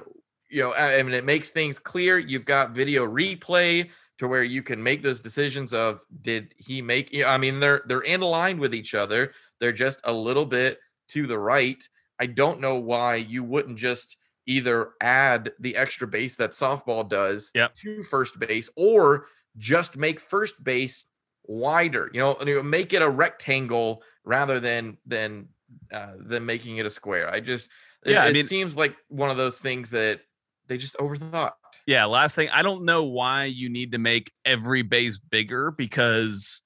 [0.48, 2.18] you know, I mean, it makes things clear.
[2.18, 7.14] You've got video replay to where you can make those decisions of did he make
[7.24, 9.32] I mean, they're they're in line with each other.
[9.60, 11.82] They're just a little bit to the right.
[12.18, 14.16] I don't know why you wouldn't just
[14.46, 17.74] either add the extra base that softball does Yep.
[17.76, 19.26] to first base or
[19.56, 21.06] just make first base
[21.44, 25.48] wider you know, make it a rectangle rather than than
[25.92, 27.68] uh than making it a square i just
[28.04, 30.20] it- Yeah, I it, seems like one of those things that
[30.68, 31.52] they just overthought
[31.86, 36.62] Yeah, last thing, I don't know why you need to make every base bigger because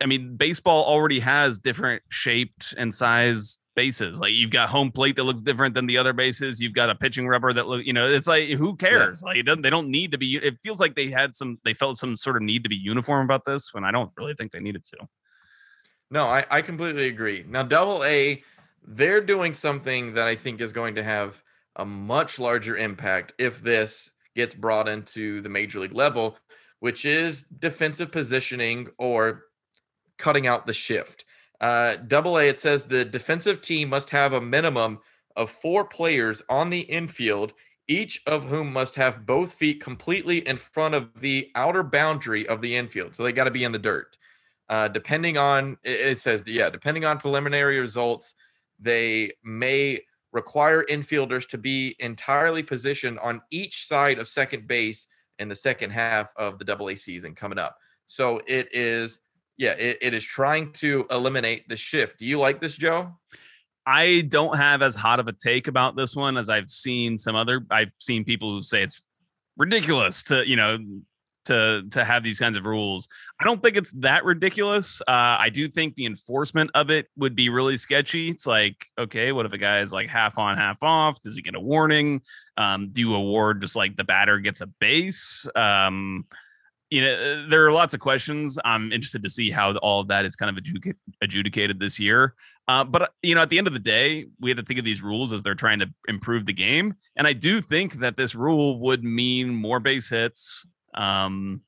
[0.00, 4.20] I mean, baseball already has different shaped and size bases.
[4.20, 6.60] Like you've got home plate that looks different than the other bases.
[6.60, 9.22] You've got a pitching rubber that look, you know, it's like who cares?
[9.22, 11.74] Like it doesn't they don't need to be it feels like they had some they
[11.74, 14.52] felt some sort of need to be uniform about this when I don't really think
[14.52, 15.08] they needed to.
[16.10, 17.44] No, I, I completely agree.
[17.48, 18.42] Now, double A,
[18.86, 21.42] they're doing something that I think is going to have
[21.76, 26.36] a much larger impact if this gets brought into the major league level,
[26.80, 29.44] which is defensive positioning or
[30.18, 31.24] cutting out the shift.
[31.60, 34.98] Uh, double A, it says the defensive team must have a minimum
[35.36, 37.52] of four players on the infield,
[37.88, 42.60] each of whom must have both feet completely in front of the outer boundary of
[42.60, 43.14] the infield.
[43.14, 44.16] So they got to be in the dirt
[44.68, 48.34] uh, depending on it says yeah depending on preliminary results
[48.78, 50.00] they may
[50.32, 55.06] require infielders to be entirely positioned on each side of second base
[55.38, 57.76] in the second half of the double a season coming up
[58.06, 59.20] so it is
[59.56, 63.12] yeah it, it is trying to eliminate the shift do you like this joe
[63.86, 67.36] I don't have as hot of a take about this one as I've seen some
[67.36, 67.66] other.
[67.70, 69.02] I've seen people who say it's
[69.56, 70.78] ridiculous to you know
[71.44, 73.08] to to have these kinds of rules.
[73.40, 75.00] I don't think it's that ridiculous.
[75.02, 78.30] Uh, I do think the enforcement of it would be really sketchy.
[78.30, 81.20] It's like, okay, what if a guy is like half on, half off?
[81.20, 82.22] Does he get a warning?
[82.56, 85.46] Um, do you award just like the batter gets a base?
[85.54, 86.24] Um,
[86.94, 88.56] you know, there are lots of questions.
[88.64, 92.34] I'm interested to see how all of that is kind of adjudic- adjudicated this year.
[92.68, 94.78] Uh, but uh, you know, at the end of the day, we have to think
[94.78, 98.16] of these rules as they're trying to improve the game, and I do think that
[98.16, 101.62] this rule would mean more base hits, um,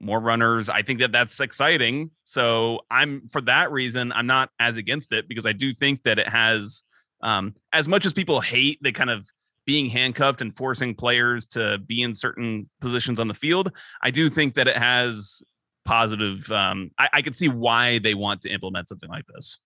[0.00, 0.70] more runners.
[0.70, 2.10] I think that that's exciting.
[2.24, 6.18] So I'm for that reason, I'm not as against it because I do think that
[6.18, 6.82] it has,
[7.22, 9.30] um, as much as people hate the kind of
[9.66, 14.30] being handcuffed and forcing players to be in certain positions on the field, I do
[14.30, 15.42] think that it has
[15.84, 16.50] positive.
[16.50, 19.58] Um, I, I could see why they want to implement something like this.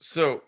[0.00, 0.42] So,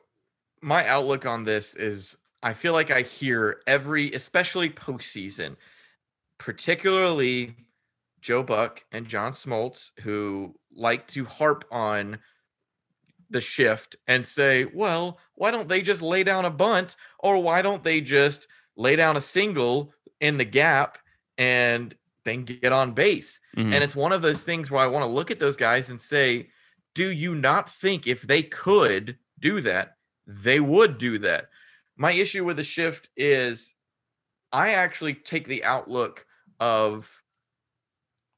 [0.62, 5.56] my outlook on this is I feel like I hear every, especially postseason,
[6.38, 7.54] particularly
[8.20, 12.18] Joe Buck and John Smoltz, who like to harp on
[13.30, 17.62] the shift and say, well, why don't they just lay down a bunt or why
[17.62, 20.98] don't they just lay down a single in the gap
[21.38, 23.40] and then get on base?
[23.56, 23.72] Mhm.
[23.72, 26.00] And it's one of those things where I want to look at those guys and
[26.00, 26.50] say,
[26.94, 31.48] do you not think if they could do that, they would do that?
[31.96, 33.74] My issue with the shift is
[34.52, 36.26] I actually take the outlook
[36.58, 37.22] of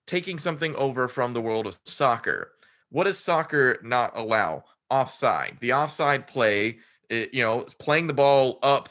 [0.07, 2.53] taking something over from the world of soccer.
[2.91, 4.65] What does soccer not allow?
[4.93, 5.57] Offside.
[5.61, 6.79] The offside play,
[7.09, 8.91] it, you know, playing the ball up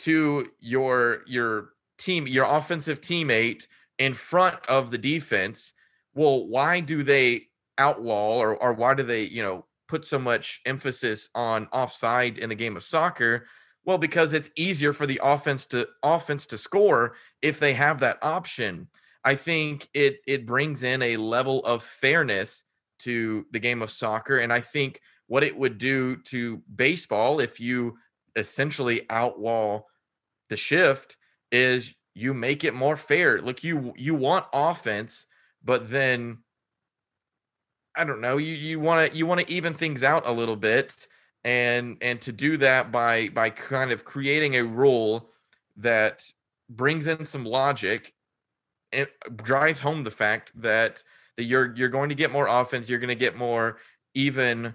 [0.00, 3.66] to your your team, your offensive teammate
[3.98, 5.74] in front of the defense.
[6.14, 10.62] Well, why do they outlaw or, or why do they, you know, put so much
[10.64, 13.46] emphasis on offside in the game of soccer?
[13.84, 18.18] Well, because it's easier for the offense to offense to score if they have that
[18.22, 18.88] option.
[19.24, 22.64] I think it it brings in a level of fairness
[23.00, 27.60] to the game of soccer and I think what it would do to baseball if
[27.60, 27.96] you
[28.36, 29.82] essentially outlaw
[30.48, 31.16] the shift
[31.50, 33.38] is you make it more fair.
[33.38, 35.26] Look, you you want offense,
[35.64, 36.38] but then
[37.94, 40.56] I don't know, you you want to you want to even things out a little
[40.56, 41.06] bit
[41.44, 45.30] and and to do that by by kind of creating a rule
[45.76, 46.22] that
[46.68, 48.12] brings in some logic
[48.92, 51.02] and drives home the fact that
[51.36, 53.78] that you're you're going to get more offense, you're going to get more
[54.14, 54.74] even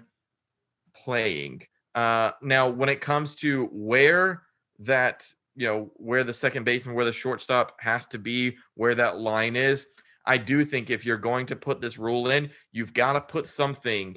[0.94, 1.62] playing.
[1.94, 4.42] Uh, now, when it comes to where
[4.80, 9.18] that you know where the second baseman, where the shortstop has to be, where that
[9.18, 9.86] line is,
[10.24, 13.46] I do think if you're going to put this rule in, you've got to put
[13.46, 14.16] something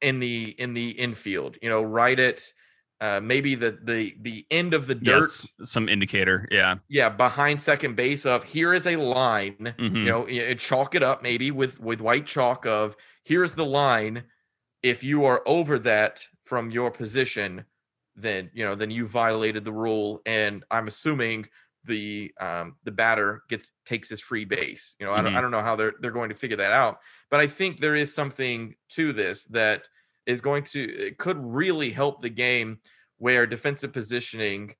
[0.00, 1.56] in the in the infield.
[1.62, 2.52] You know, write it
[3.00, 5.22] uh, maybe the the the end of the dirt.
[5.22, 6.48] Yes, some indicator.
[6.50, 6.76] Yeah.
[6.88, 9.74] Yeah, behind second base of here is a line.
[9.78, 9.96] Mhm.
[9.96, 14.24] You know, y- chalk it up maybe with with white chalk of here's the line.
[14.86, 17.66] If you are over that from your position,
[18.14, 21.46] then you know then you violated the rule, and I'm assuming
[21.84, 24.94] the um the batter gets takes his free base.
[25.00, 25.42] You know, I don't I Mhm.
[25.42, 26.98] don't know how they're they're going to figure that out,
[27.30, 29.88] but I think there is something to this that
[30.26, 32.80] is going to it could really help the game
[33.18, 34.74] where defensive positioning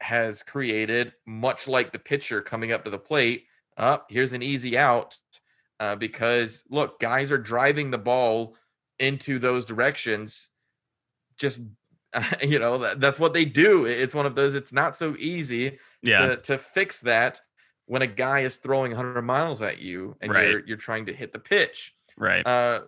[0.00, 3.46] has created much like the pitcher coming up to the plate
[3.78, 5.18] up here's an easy out
[5.80, 8.56] uh, because look guys are driving the ball
[8.98, 10.48] into those directions
[11.38, 11.60] just
[12.42, 15.78] you know that, that's what they do it's one of those it's not so easy
[16.02, 16.28] Yeah.
[16.28, 17.40] to, to fix that
[17.86, 20.48] when a guy is throwing 100 miles at you and Right.
[20.50, 22.46] you're you're trying to hit the pitch right.
[22.46, 22.82] uh,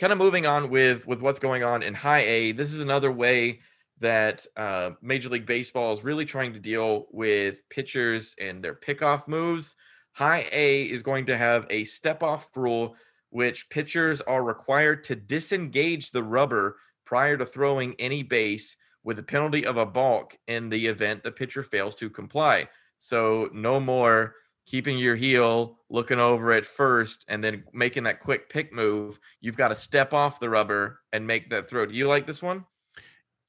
[0.00, 2.52] kind of moving on with with what's going on in high A.
[2.52, 3.60] This is another way
[4.00, 9.26] that uh, Major League Baseball is really trying to deal with pitchers and their pickoff
[9.26, 9.74] moves.
[10.12, 12.94] High A is going to have a step off rule,
[13.30, 19.22] which pitchers are required to disengage the rubber prior to throwing any base with the
[19.22, 22.68] penalty of a balk in the event the pitcher fails to comply.
[22.98, 24.34] So no more
[24.66, 29.18] keeping your heel, looking over it first, and then making that quick pick move.
[29.40, 31.86] You've got to step off the rubber and make that throw.
[31.86, 32.66] Do you like this one?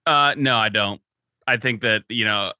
[0.05, 1.01] Uh, no, I don't.
[1.45, 2.53] I think that you know,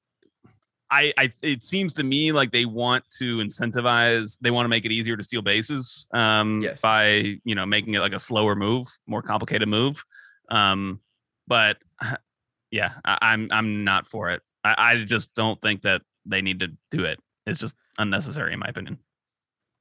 [0.91, 4.37] I, I it seems to me like they want to incentivize.
[4.41, 6.07] They want to make it easier to steal bases.
[6.13, 6.81] Um, Yes.
[6.81, 10.03] by you know making it like a slower move, more complicated move.
[10.49, 10.99] Um,
[11.47, 11.77] but
[12.71, 14.41] yeah, I, I'm I'm not for it.
[14.63, 17.19] I, I just don't think that they need to do it.
[17.45, 18.97] It's just unnecessary in my opinion.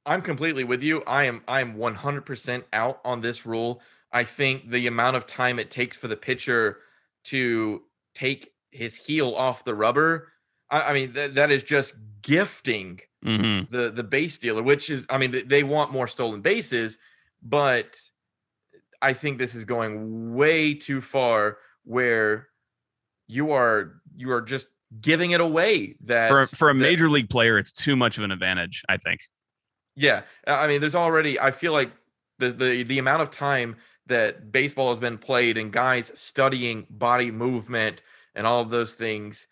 [0.05, 1.03] I'm completely with you.
[1.05, 3.81] I am I am 100% out on this rule.
[4.11, 6.79] I think the amount of time it takes for the pitcher
[7.25, 7.83] to
[8.15, 10.31] take his heel off the rubber,
[10.71, 15.05] I, I mean that that is just gifting hmm the the base dealer, which is
[15.09, 16.97] I mean th- they want more stolen bases,
[17.41, 17.99] but
[19.01, 22.47] I think this is going way too far where
[23.27, 24.67] you are you are just
[25.01, 28.23] giving it away that For for a that- major league player, it's too much of
[28.23, 28.83] an advantage.
[28.89, 29.21] I think.
[29.95, 31.91] yeah i mean there's already i feel like
[32.37, 37.31] the the the amount of time that baseball has been played and guys studying body
[37.31, 38.01] movement
[38.35, 39.47] and all of those things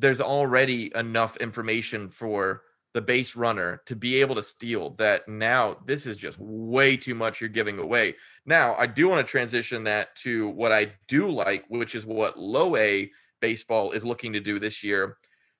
[0.00, 5.76] there's already enough information for the base runner to be able to steal that now
[5.86, 8.14] this is just way too much you're giving away
[8.46, 12.36] now i do want to transition that to what i do like which is what
[12.36, 13.08] low a
[13.40, 15.16] baseball is looking to do this year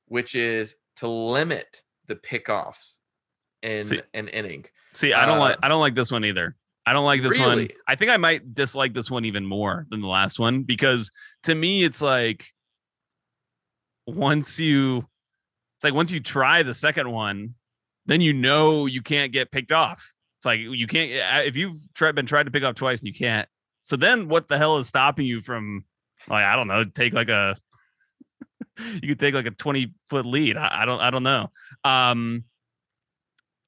[0.06, 2.96] which is to limit the pickoffs
[3.62, 6.56] in See- an inning See, I don't like Uh, I don't like this one either.
[6.84, 7.68] I don't like this one.
[7.86, 11.12] I think I might dislike this one even more than the last one because
[11.44, 12.46] to me it's like
[14.14, 17.54] once you it's like once you try the second one,
[18.06, 20.12] then you know you can't get picked off.
[20.38, 23.14] It's like you can't if you've tried been tried to pick off twice and you
[23.14, 23.48] can't.
[23.82, 25.84] So then what the hell is stopping you from
[26.28, 27.56] like I don't know, take like a
[29.02, 30.56] you could take like a 20 foot lead.
[30.56, 31.48] I, I don't I don't know.
[31.84, 32.44] Um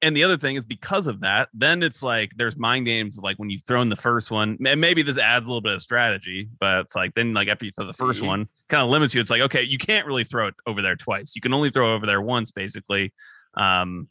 [0.03, 3.37] and the other thing is because of that, then it's like there's mind games like
[3.37, 6.49] when you've thrown the first one, and maybe this adds a little bit of strategy,
[6.59, 9.21] but it's like then like after you throw the first one, kind of limits you.
[9.21, 11.35] It's like, okay, you can't really throw it over there twice.
[11.35, 13.13] You can only throw over there once, basically.
[13.55, 14.09] Um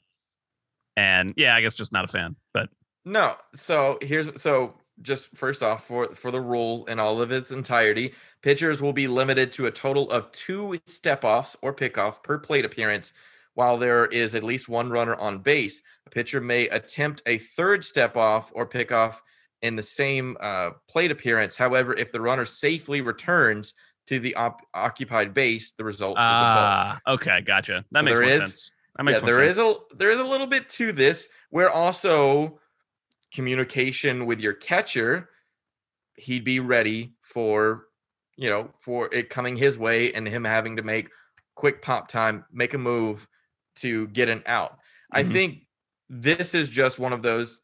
[0.96, 2.36] and yeah, I guess just not a fan.
[2.54, 2.70] But
[3.04, 3.34] No.
[3.54, 8.14] So here's so just first off for for the rule in all of its entirety,
[8.42, 12.64] pitchers will be limited to a total of two step offs or pickoffs per plate
[12.64, 13.12] appearance.
[13.54, 17.84] While there is at least one runner on base, a pitcher may attempt a third
[17.84, 19.16] step off or pickoff
[19.60, 21.54] in the same uh, plate appearance.
[21.56, 23.74] However, if the runner safely returns
[24.06, 26.26] to the op- occupied base, the result is a ball.
[26.26, 27.84] ah, okay, gotcha.
[27.92, 28.70] That So makes more is- sense.
[28.96, 29.50] That makes yeah, there sense.
[29.52, 32.58] is a there is a little bit to this where also
[33.32, 35.30] communication with your catcher,
[36.16, 37.86] he'd be ready for
[38.36, 41.08] you know for it coming his way and him having to make
[41.54, 43.26] quick pop time, make a move
[43.76, 44.78] to get an out.
[45.10, 45.32] I Mhm.
[45.32, 45.66] think
[46.08, 47.60] this is just one of those.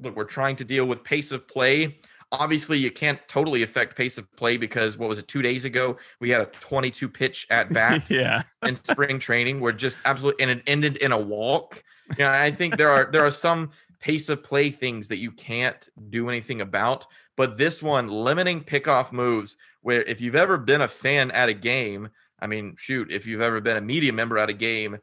[0.00, 2.00] Look, we're trying to deal with pace of play.
[2.30, 5.28] Obviously, you can't totally affect pace of play because what was it?
[5.28, 8.42] Two days ago, we had a 22 pitch at bat yeah.
[8.62, 11.82] in spring training We're just absolutely and it ended in a walk.
[12.18, 13.70] You know, I think there are there are some
[14.00, 17.06] pace of play things that you can't do anything about.
[17.36, 21.54] But this one, limiting pickoff moves, where if you've ever been a fan at a
[21.54, 22.08] game,
[22.40, 24.98] I mean, shoot, if you've ever been a media member at a game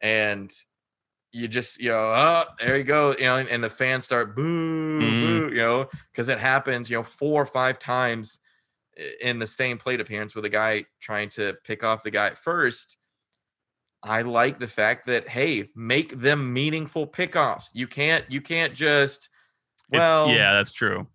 [0.00, 0.52] and
[1.32, 4.34] you just, you know, oh, there you go, you know, and, and the fans start
[4.34, 5.20] boo, Mhm.
[5.20, 8.40] boo, you know, because it happens, you know, four or five times
[9.20, 12.38] in the same plate appearance with a guy trying to pick off the guy at
[12.38, 12.96] first.
[14.02, 17.68] I like the fact that hey, make them meaningful pickoffs.
[17.74, 19.28] You can't you can't just
[19.92, 21.06] well it's, yeah, that's true.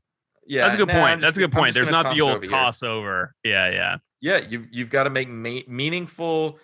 [0.48, 1.14] Yeah, that's a good nah, point.
[1.14, 1.74] I'm That's a good point.
[1.74, 2.52] There's not the old over here.
[2.52, 3.34] toss over.
[3.44, 3.98] Yeah, yeah.
[4.22, 6.60] Yeah, you've you've got to make ma- meaningful,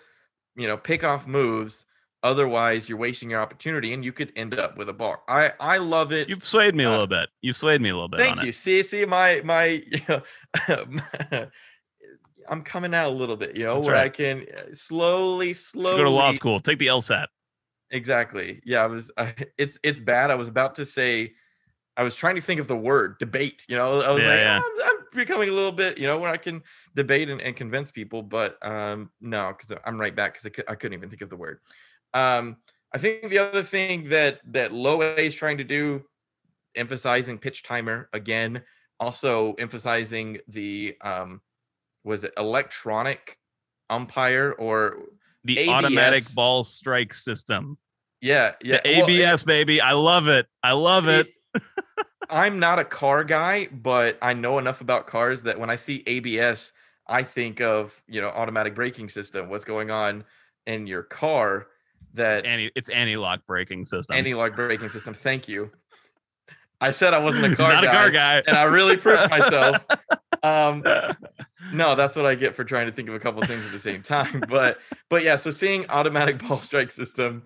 [0.54, 1.84] you know, pick off moves.
[2.22, 5.22] Otherwise, you're wasting your opportunity, and you could end up with a bar.
[5.28, 6.28] I I love it.
[6.28, 7.28] You've swayed me a Uh, little bit.
[7.40, 8.18] You've swayed me a little bit.
[8.20, 8.50] Thank you.
[8.50, 8.54] It.
[8.54, 10.22] See, see, my my, you know,
[12.48, 15.98] I'm coming out a little bit, you know, That's where I can uh, slowly, slowly
[15.98, 16.60] Go to law school.
[16.60, 17.26] Take the LSAT.
[17.90, 18.62] Exactly.
[18.64, 19.10] Yeah, I was.
[19.18, 20.30] I, it's it's bad.
[20.30, 21.34] I was about to say.
[21.94, 23.66] I was trying to think of the word debate.
[23.68, 24.60] You know, I was Yeah, like, yeah.
[24.62, 26.62] "Oh, I'm, I'm becoming a little bit, you know, where I can
[26.94, 30.74] debate and, and convince people, but um, no, because I'm right back because I, I
[30.74, 31.60] couldn't even think of the word.
[32.14, 32.56] Um,
[32.94, 36.04] I think the other thing that that low A is trying to do,
[36.74, 38.62] emphasizing pitch timer again,
[39.00, 41.40] also emphasizing the um,
[42.04, 43.38] was it electronic
[43.90, 45.04] umpire or
[45.44, 47.78] The automatic ball strike system.
[48.20, 49.80] yeah yeah The well, ABS, baby.
[49.80, 50.46] I love it.
[50.62, 51.28] I love it.
[52.30, 56.02] I'm not a car guy, but I know enough about cars that when I see
[56.06, 56.72] ABS,
[57.06, 59.48] I think of you know automatic braking system.
[59.48, 60.24] What's going on
[60.66, 61.66] in your car?
[62.14, 64.16] That Anti, it's anti-lock braking system.
[64.16, 65.14] anti-lock braking system.
[65.14, 65.70] Thank you.
[66.80, 68.42] I said I wasn't a car not guy, a car guy.
[68.46, 69.82] and I really proved myself.
[70.44, 70.82] Um,
[71.72, 73.78] no, that's what I get for trying to think of a couple things at the
[73.78, 74.42] same time.
[74.48, 77.44] But but yeah, so seeing automatic ball strike system.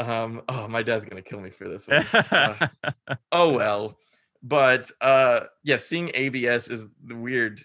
[0.00, 2.04] Um, oh, my dad's gonna kill me for this one.
[2.12, 2.66] Uh,
[3.32, 3.96] oh well
[4.42, 7.64] but uh yeah seeing abs is the weird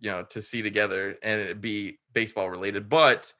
[0.00, 3.32] you know to see together and it be baseball related but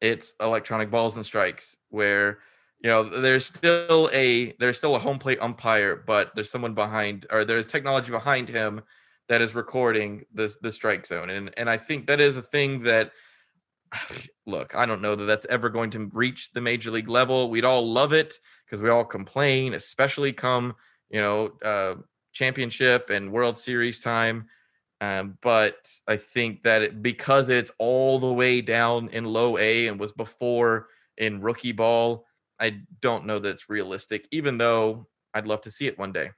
[0.00, 2.38] it's electronic balls and strikes where
[2.80, 7.26] you know there's still a there's still a home plate umpire but there's someone behind
[7.30, 8.80] or there's technology behind him
[9.28, 12.80] that is recording the the strike zone and and i think that is a thing
[12.80, 13.12] that
[14.46, 17.50] look i don't know that that's ever going to reach the major league level.
[17.50, 20.74] We'd all love it because we all complain especially come
[21.10, 21.94] you know uh
[22.32, 24.46] championship and world series time
[25.00, 29.86] um, but i think that it, because it's all the way down in low a
[29.86, 32.24] and was before in rookie ball
[32.60, 36.30] i don't know that it's realistic even though i'd love to see it one day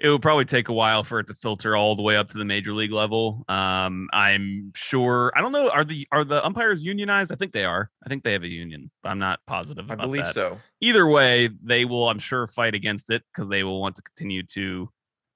[0.00, 2.38] it would probably take a while for it to filter all the way up to
[2.38, 3.44] the major league level.
[3.48, 5.32] Um, I'm sure.
[5.34, 5.70] I don't know.
[5.70, 7.32] Are the are the umpires unionized?
[7.32, 7.90] I think they are.
[8.04, 8.92] I think they have a union.
[9.02, 9.90] But I'm not positive.
[9.90, 10.34] i believe that.
[10.34, 12.08] so Either way, they will.
[12.08, 14.88] I'm sure fight against it because they will want to continue to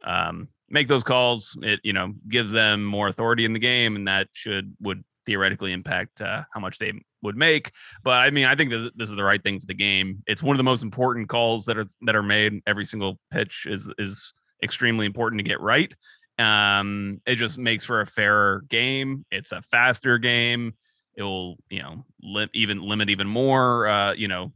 [0.04, 1.56] um, make those calls.
[1.62, 5.72] It you know gives them more authority in the game, and that should would theoretically
[5.72, 6.92] impact uh, how much they
[7.22, 7.70] would make.
[8.02, 10.22] But I mean, I think that this is the right thing for the game.
[10.26, 12.60] It's one of the most important calls that are that are made.
[12.66, 15.94] Every single pitch is is extremely important to get right.
[16.38, 19.24] Um, it just makes for a fairer game.
[19.30, 20.74] It's a faster game.
[21.14, 24.52] It will, you know, lim- even limit even more, uh, you know,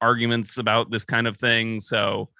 [0.00, 1.78] arguments about this kind of thing.
[1.80, 2.30] So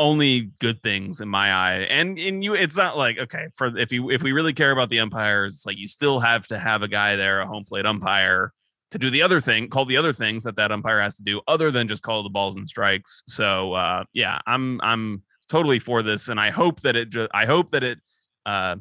[0.00, 1.80] only good things in my eye.
[1.82, 4.88] And in you, it's not like okay for if you if we really care about
[4.88, 7.86] the umpires, it's like you still have to have a guy there, a home plate
[7.86, 8.52] umpire,
[8.90, 11.42] to do the other thing, call the other things that that umpire has to do,
[11.46, 13.22] other than just call the balls and strikes.
[13.28, 17.14] So uh, yeah, I'm I'm totally for this, and I hope that it.
[17.34, 17.98] I hope that it
[18.46, 18.76] uh,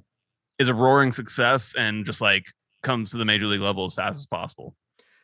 [0.57, 2.45] is a roaring success and just like
[2.81, 4.73] comes to the major league level as fast as possible.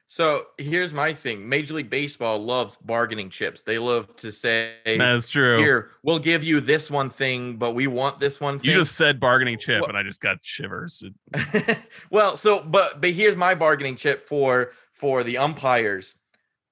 [0.08, 5.30] So here's my thing major league baseball loves bargaining chips they love to say That's
[5.30, 5.58] true.
[5.58, 8.96] here we'll give you this one thing but we want this one thing you just
[8.96, 11.04] said bargaining chip, Wha- and I just got shivers.
[12.12, 16.16] well, so but but here's my bargaining chip for for the umpires.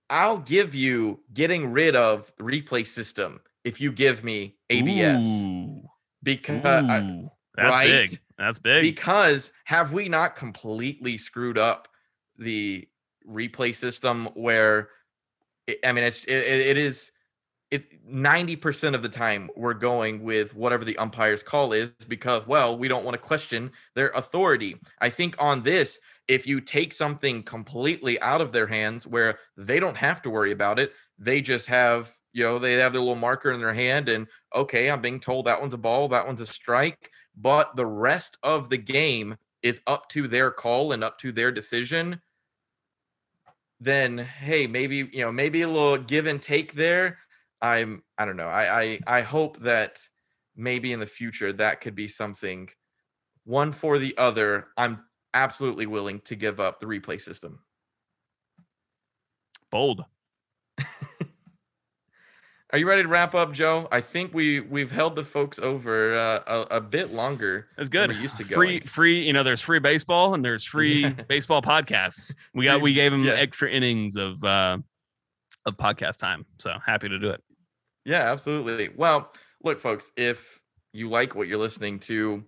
[0.10, 5.82] I'll give you getting rid of the replay system if you give me ABS Ooh,
[6.22, 7.88] because I- ooh, that's right?
[8.10, 8.20] big.
[8.38, 8.82] That's big.
[8.84, 11.88] because have we not completely screwed up
[12.38, 12.88] the
[13.30, 14.90] replay system where
[15.68, 17.12] it, I mean it's it, it is
[17.72, 22.78] it 90% of the time we're going with whatever the umpire's call is because well
[22.78, 24.78] we don't want to question their authority.
[25.02, 29.80] I think on this if you take something completely out of their hands where they
[29.80, 33.16] don't have to worry about it they just have you know they have their little
[33.16, 36.42] marker in their hand and okay i'm being told that one's a ball that one's
[36.42, 41.18] a strike but the rest of the game is up to their call and up
[41.20, 42.20] to their decision
[43.84, 47.18] then hey maybe you know maybe a little give and take there
[47.62, 50.00] i'm i don't know i i, I hope that
[50.56, 52.70] maybe in the future that could be something
[53.44, 55.04] one for the other i'm
[55.34, 57.60] absolutely willing to give up the replay system
[59.74, 60.06] Bold.
[62.74, 63.88] are you ready to wrap up, Joe?
[63.92, 67.68] I think we we've held the folks over uh, a, a bit longer.
[67.78, 68.10] That's good.
[68.10, 68.88] We're used to free, going.
[68.88, 69.24] free.
[69.26, 72.34] You know, there's free baseball and there's free baseball podcasts.
[72.56, 73.34] We got we gave them Yeah.
[73.34, 74.80] extra innings of uh
[75.66, 76.46] of podcast time.
[76.60, 77.42] So happy to do it.
[78.06, 78.90] Yeah, absolutely.
[78.96, 79.32] Well,
[79.64, 80.60] look, folks, if
[80.92, 82.44] you like what you're listening to,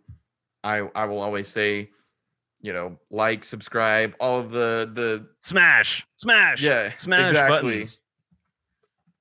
[0.63, 1.91] I I will always say,
[2.61, 7.71] you know, like, subscribe, all of the the Smash, smash, Yeah, smash exactly.
[7.73, 8.01] buttons.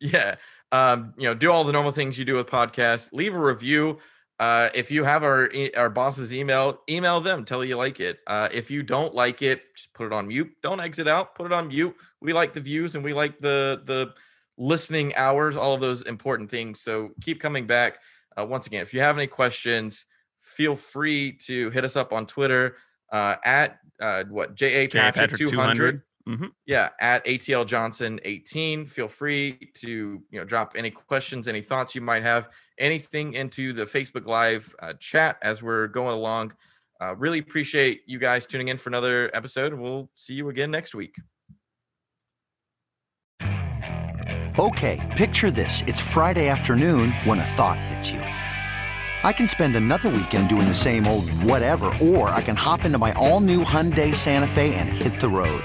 [0.01, 0.35] yeah,
[0.75, 3.09] um, you know, do all the normal things you do with podcasts.
[3.13, 3.97] Leave a review.
[4.41, 7.45] Uh, if you have our our boss's email, email them.
[7.45, 8.19] Tell you like it.
[8.27, 10.51] Uh, if you don't like it, just put it on mute.
[10.65, 11.37] Don't exit out.
[11.37, 11.95] Put it on mute.
[12.21, 14.15] We like the views and we like the the
[14.59, 15.55] listening hours.
[15.57, 16.81] All of those important things.
[16.81, 17.99] So keep coming back.
[18.37, 20.07] Uh, once again, if you have any questions,
[20.41, 22.79] feel free to hit us up on Twitter
[23.13, 24.89] uh, at uh, what ja.
[24.89, 26.53] Patrick two hundred Mhm.
[26.65, 31.95] yeah at atl johnson 18 feel free to you know drop any questions any thoughts
[31.95, 32.49] you might have
[32.79, 36.55] anything into the facebook live uh, chat as we're going along
[37.03, 40.71] uh, really appreciate you guys tuning in for another episode and we'll see you again
[40.71, 41.15] next week
[44.57, 45.83] Okay, picture this.
[45.89, 48.21] It's Friday afternoon when a thought hits you.
[48.21, 52.99] I can spend another weekend doing the same old whatever, or I can hop into
[52.99, 55.65] my all new Hyundai Santa Fe and hit the road.